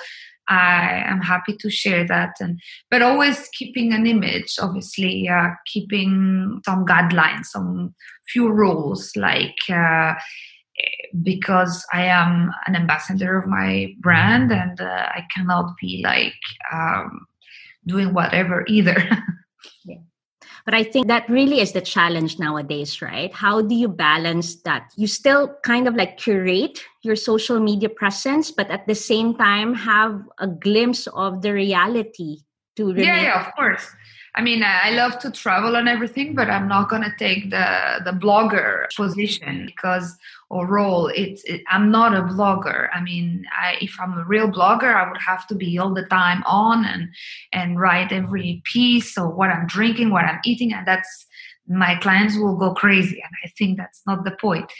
I 0.48 1.04
am 1.06 1.22
happy 1.22 1.56
to 1.58 1.70
share 1.70 2.06
that, 2.08 2.36
and 2.40 2.60
but 2.92 3.02
always 3.02 3.50
keeping 3.54 3.94
an 3.94 4.06
image. 4.06 4.56
Obviously, 4.60 5.28
uh, 5.28 5.50
keeping 5.66 6.62
some 6.66 6.86
guidelines, 6.86 7.46
some 7.46 7.96
few 8.28 8.52
rules 8.52 9.16
like. 9.16 9.58
Uh, 9.70 10.16
because 11.24 11.86
I 11.94 12.06
am 12.06 12.52
an 12.68 12.76
ambassador 12.76 13.38
of 13.38 13.48
my 13.48 13.94
brand 14.00 14.52
and 14.52 14.80
uh, 14.82 15.08
I 15.08 15.26
cannot 15.34 15.74
be 15.80 16.02
like 16.04 16.34
um, 16.74 17.28
doing 17.86 18.14
whatever 18.14 18.66
either. 18.68 18.98
yeah. 19.86 19.98
But 20.66 20.74
I 20.74 20.84
think 20.84 21.08
that 21.08 21.30
really 21.30 21.60
is 21.60 21.72
the 21.72 21.82
challenge 21.82 22.40
nowadays, 22.40 23.02
right? 23.02 23.34
How 23.34 23.62
do 23.62 23.76
you 23.76 23.88
balance 23.88 24.56
that? 24.64 24.92
You 24.98 25.08
still 25.08 25.56
kind 25.64 25.88
of 25.88 25.96
like 25.96 26.18
curate 26.18 26.80
your 27.04 27.16
social 27.16 27.60
media 27.60 27.90
presence, 27.90 28.52
but 28.52 28.70
at 28.72 28.88
the 28.88 28.96
same 28.96 29.36
time 29.36 29.74
have 29.76 30.22
a 30.40 30.48
glimpse 30.48 31.08
of 31.08 31.42
the 31.42 31.54
reality 31.54 32.40
to 32.76 32.88
remain- 32.88 33.06
yeah, 33.06 33.22
yeah, 33.22 33.48
of 33.48 33.56
course. 33.56 33.88
I 34.38 34.42
mean, 34.42 34.64
I 34.64 34.92
love 34.92 35.18
to 35.20 35.32
travel 35.32 35.78
and 35.78 35.88
everything, 35.88 36.36
but 36.36 36.50
I'm 36.50 36.68
not 36.68 36.90
gonna 36.90 37.14
take 37.18 37.50
the 37.52 38.02
the 38.04 38.12
blogger 38.12 38.86
position 38.96 39.66
because 39.66 40.18
or 40.50 40.68
role. 40.68 41.08
It's 41.08 41.44
it, 41.46 41.62
I'm 41.70 41.92
not 41.92 42.14
a 42.16 42.22
blogger. 42.22 42.90
I 42.94 43.02
mean, 43.02 43.46
I, 43.60 43.78
if 43.82 43.96
I'm 44.00 44.18
a 44.18 44.26
real 44.26 44.48
blogger, 44.48 44.96
I 44.96 45.10
would 45.10 45.22
have 45.22 45.48
to 45.48 45.56
be 45.56 45.78
all 45.78 45.94
the 45.94 46.06
time 46.06 46.44
on 46.46 46.86
and 46.86 47.10
and 47.54 47.80
write 47.80 48.12
every 48.12 48.62
piece 48.66 49.18
of 49.18 49.36
what 49.36 49.50
I'm 49.50 49.68
drinking, 49.68 50.12
what 50.12 50.26
I'm 50.26 50.40
eating, 50.46 50.74
and 50.74 50.88
that's 50.88 51.26
my 51.68 51.96
clients 51.96 52.38
will 52.38 52.56
go 52.56 52.74
crazy 52.74 53.22
and 53.22 53.32
i 53.44 53.48
think 53.58 53.78
that's 53.78 54.02
not 54.06 54.24
the 54.24 54.36
point 54.40 54.72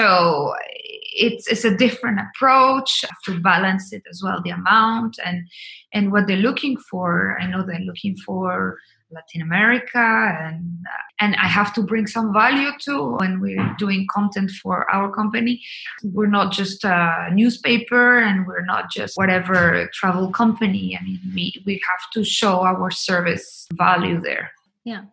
so 0.00 0.54
it's 0.64 1.46
it's 1.46 1.64
a 1.64 1.76
different 1.76 2.18
approach 2.18 3.04
to 3.24 3.38
balance 3.40 3.92
it 3.92 4.02
as 4.10 4.22
well 4.24 4.42
the 4.42 4.50
amount 4.50 5.18
and 5.24 5.46
and 5.92 6.10
what 6.10 6.26
they're 6.26 6.36
looking 6.36 6.76
for 6.76 7.38
i 7.40 7.46
know 7.46 7.64
they're 7.64 7.78
looking 7.80 8.16
for 8.16 8.76
Latin 9.12 9.42
America, 9.42 9.98
and 9.98 10.78
uh, 10.86 11.24
and 11.24 11.36
I 11.36 11.46
have 11.46 11.72
to 11.74 11.82
bring 11.82 12.06
some 12.06 12.32
value 12.32 12.70
too 12.80 13.16
when 13.20 13.40
we're 13.40 13.74
doing 13.78 14.06
content 14.12 14.50
for 14.50 14.90
our 14.90 15.12
company. 15.12 15.62
We're 16.02 16.26
not 16.26 16.52
just 16.52 16.84
a 16.84 17.28
newspaper, 17.32 18.18
and 18.18 18.46
we're 18.46 18.64
not 18.64 18.90
just 18.90 19.16
whatever 19.16 19.88
travel 19.92 20.30
company. 20.30 20.98
I 20.98 21.04
mean, 21.04 21.20
we 21.34 21.52
we 21.66 21.74
have 21.74 22.10
to 22.14 22.24
show 22.24 22.60
our 22.60 22.90
service 22.90 23.66
value 23.74 24.20
there. 24.20 24.52
Yeah. 24.84 25.04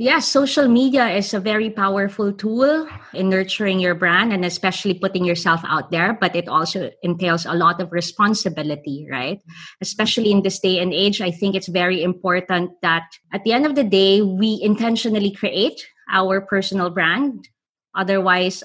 Yeah, 0.00 0.20
social 0.20 0.68
media 0.68 1.08
is 1.10 1.34
a 1.34 1.40
very 1.40 1.70
powerful 1.70 2.32
tool 2.32 2.86
in 3.12 3.28
nurturing 3.28 3.80
your 3.80 3.96
brand 3.96 4.32
and 4.32 4.44
especially 4.44 4.94
putting 4.94 5.24
yourself 5.24 5.60
out 5.66 5.90
there, 5.90 6.16
but 6.20 6.36
it 6.36 6.46
also 6.46 6.92
entails 7.02 7.44
a 7.44 7.54
lot 7.54 7.80
of 7.80 7.90
responsibility, 7.90 9.08
right? 9.10 9.42
Especially 9.82 10.30
in 10.30 10.42
this 10.42 10.60
day 10.60 10.78
and 10.78 10.94
age, 10.94 11.20
I 11.20 11.32
think 11.32 11.56
it's 11.56 11.66
very 11.66 12.00
important 12.00 12.70
that 12.80 13.10
at 13.32 13.42
the 13.42 13.52
end 13.52 13.66
of 13.66 13.74
the 13.74 13.82
day, 13.82 14.22
we 14.22 14.60
intentionally 14.62 15.32
create 15.32 15.84
our 16.12 16.42
personal 16.42 16.90
brand. 16.90 17.48
Otherwise, 17.96 18.62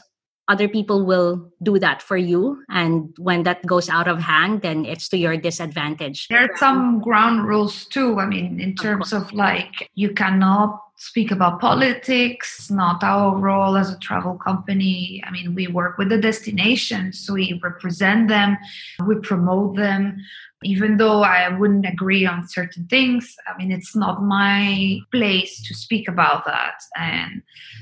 other 0.47 0.67
people 0.67 1.05
will 1.05 1.51
do 1.61 1.79
that 1.79 2.01
for 2.01 2.17
you. 2.17 2.63
And 2.69 3.13
when 3.17 3.43
that 3.43 3.65
goes 3.65 3.89
out 3.89 4.07
of 4.07 4.19
hand, 4.19 4.61
then 4.61 4.85
it's 4.85 5.07
to 5.09 5.17
your 5.17 5.37
disadvantage. 5.37 6.27
There 6.27 6.43
are 6.43 6.57
some 6.57 6.99
ground 6.99 7.47
rules 7.47 7.85
too. 7.85 8.19
I 8.19 8.25
mean, 8.25 8.59
in 8.59 8.75
terms 8.75 9.13
of, 9.13 9.23
of 9.23 9.33
like, 9.33 9.89
you 9.95 10.13
cannot 10.13 10.79
speak 10.97 11.31
about 11.31 11.59
politics, 11.59 12.69
not 12.69 13.03
our 13.03 13.35
role 13.35 13.75
as 13.75 13.91
a 13.91 13.99
travel 13.99 14.35
company. 14.35 15.23
I 15.25 15.31
mean, 15.31 15.55
we 15.55 15.67
work 15.67 15.97
with 15.97 16.09
the 16.09 16.17
destinations, 16.17 17.29
we 17.29 17.59
represent 17.63 18.27
them, 18.29 18.57
we 19.05 19.15
promote 19.15 19.75
them. 19.75 20.17
Even 20.63 20.97
though 20.97 21.23
I 21.23 21.49
wouldn't 21.49 21.85
agree 21.85 22.25
on 22.25 22.47
certain 22.47 22.87
things, 22.87 23.35
I 23.47 23.57
mean, 23.57 23.71
it's 23.71 23.95
not 23.95 24.23
my 24.23 24.99
place 25.11 25.61
to 25.67 25.73
speak 25.73 26.07
about 26.07 26.45
that. 26.45 26.75
And 26.97 27.41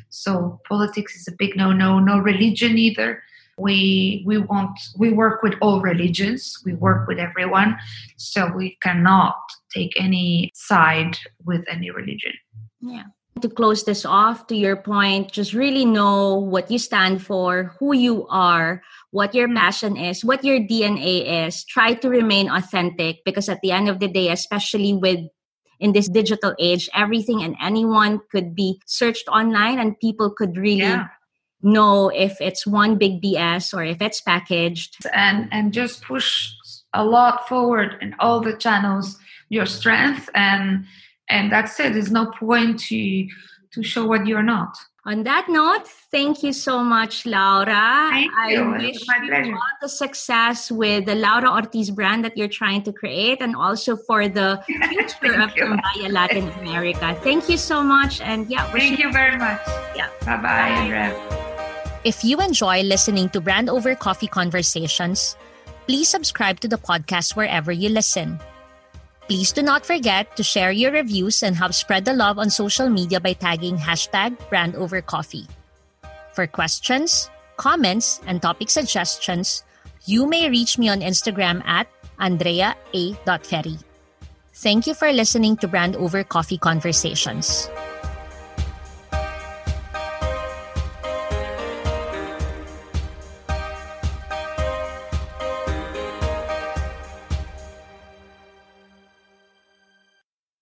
so 0.10 0.60
politics 0.68 1.16
is 1.16 1.28
a 1.28 1.36
big 1.38 1.56
no 1.56 1.72
no, 1.72 2.00
no 2.00 2.18
religion 2.18 2.78
either. 2.78 3.22
We 3.58 4.24
we 4.26 4.38
want 4.38 4.80
we 4.98 5.12
work 5.12 5.44
with 5.44 5.56
all 5.62 5.82
religions, 5.82 6.58
we 6.66 6.74
work 6.74 7.08
with 7.08 7.20
everyone, 7.20 7.78
so 8.18 8.52
we 8.56 8.78
cannot 8.82 9.36
take 9.74 9.94
any 10.00 10.52
side 10.56 11.18
with 11.46 11.64
any 11.70 11.92
religion. 11.92 12.34
Yeah. 12.82 13.04
To 13.42 13.50
close 13.50 13.84
this 13.84 14.06
off, 14.06 14.48
to 14.48 14.56
your 14.56 14.76
point, 14.76 15.32
just 15.32 15.54
really 15.54 15.86
know 15.86 16.36
what 16.36 16.70
you 16.70 16.78
stand 16.78 17.24
for, 17.24 17.76
who 17.80 17.94
you 17.96 18.28
are, 18.28 18.84
what 19.12 19.36
your 19.36 19.48
passion 19.54 19.96
is, 19.98 20.26
what 20.26 20.44
your 20.44 20.60
DNA 20.60 21.46
is. 21.48 21.64
Try 21.66 21.94
to 21.96 22.10
remain 22.10 22.50
authentic 22.50 23.24
because 23.24 23.50
at 23.50 23.62
the 23.62 23.72
end 23.72 23.90
of 23.90 24.00
the 24.00 24.08
day, 24.08 24.30
especially 24.30 24.94
with 24.94 25.20
in 25.80 25.94
this 25.94 26.08
digital 26.08 26.56
age, 26.60 26.90
everything 26.94 27.44
and 27.44 27.56
anyone 27.62 28.22
could 28.32 28.56
be 28.56 28.80
searched 28.86 29.28
online 29.28 29.80
and 29.80 30.00
people 30.00 30.30
could 30.30 30.56
really 30.56 30.80
yeah. 30.80 31.08
know 31.62 32.10
if 32.10 32.40
it's 32.40 32.66
one 32.66 32.98
big 32.98 33.22
BS 33.22 33.74
or 33.74 33.84
if 33.84 34.02
it's 34.02 34.22
packaged. 34.22 34.98
And 35.14 35.50
and 35.52 35.74
just 35.74 36.04
push 36.04 36.52
a 36.94 37.04
lot 37.04 37.48
forward 37.48 37.98
in 38.02 38.16
all 38.20 38.42
the 38.42 38.56
channels, 38.56 39.18
your 39.50 39.66
strength 39.66 40.30
and 40.34 40.86
and 41.30 41.52
that's 41.52 41.80
it 41.80 41.94
there's 41.94 42.12
no 42.12 42.32
point 42.40 42.80
to 42.80 43.28
to 43.74 43.82
show 43.82 44.06
what 44.06 44.28
you're 44.28 44.44
not 44.44 44.78
on 45.04 45.24
that 45.24 45.50
note 45.50 45.88
thank 46.12 46.44
you 46.44 46.54
so 46.54 46.84
much 46.84 47.26
laura. 47.26 48.10
Thank 48.14 48.32
i 48.38 48.52
you. 48.54 48.70
wish 48.72 49.02
you 49.02 49.56
all 49.56 49.76
the 49.82 49.90
success 49.90 50.70
with 50.72 51.06
the 51.06 51.16
laura 51.16 51.50
ortiz 51.50 51.90
brand 51.90 52.24
that 52.24 52.38
you're 52.38 52.48
trying 52.52 52.84
to 52.84 52.94
create 52.94 53.42
and 53.42 53.56
also 53.56 53.96
for 53.98 54.30
the 54.30 54.62
future 54.68 55.42
of 55.42 55.50
Kimbaya 55.58 56.12
latin 56.12 56.50
america. 56.62 57.18
Thank 57.24 57.50
you 57.50 57.58
so 57.58 57.82
much 57.82 58.22
and 58.22 58.46
yeah 58.50 58.70
thank 58.72 59.00
you 59.00 59.12
very 59.12 59.38
much. 59.38 59.62
Yeah. 59.96 60.10
Bye-bye 60.26 60.70
Andrea. 60.86 61.18
if 62.04 62.24
you 62.24 62.38
enjoy 62.40 62.82
listening 62.84 63.30
to 63.30 63.42
brand 63.42 63.70
over 63.70 63.96
coffee 63.96 64.28
conversations 64.28 65.36
please 65.88 66.10
subscribe 66.10 66.60
to 66.60 66.68
the 66.68 66.78
podcast 66.78 67.36
wherever 67.36 67.72
you 67.72 67.90
listen 67.90 68.40
Please 69.32 69.56
do 69.56 69.64
not 69.64 69.86
forget 69.86 70.36
to 70.36 70.44
share 70.44 70.76
your 70.76 70.92
reviews 70.92 71.42
and 71.42 71.56
help 71.56 71.72
spread 71.72 72.04
the 72.04 72.12
love 72.12 72.38
on 72.38 72.50
social 72.50 72.90
media 72.90 73.16
by 73.16 73.32
tagging 73.32 73.78
hashtag 73.78 74.36
brandovercoffee. 74.52 75.48
For 76.36 76.48
questions, 76.48 77.32
comments, 77.56 78.20
and 78.28 78.42
topic 78.42 78.70
suggestions, 78.70 79.64
you 80.04 80.28
may 80.28 80.50
reach 80.50 80.78
me 80.78 80.90
on 80.90 81.00
Instagram 81.00 81.64
at 81.64 81.88
andrea.a.ferry. 82.20 83.80
Thank 84.52 84.86
you 84.86 84.94
for 84.94 85.08
listening 85.14 85.56
to 85.64 85.68
Brand 85.70 85.96
Over 85.96 86.26
Coffee 86.26 86.58
Conversations. 86.58 87.72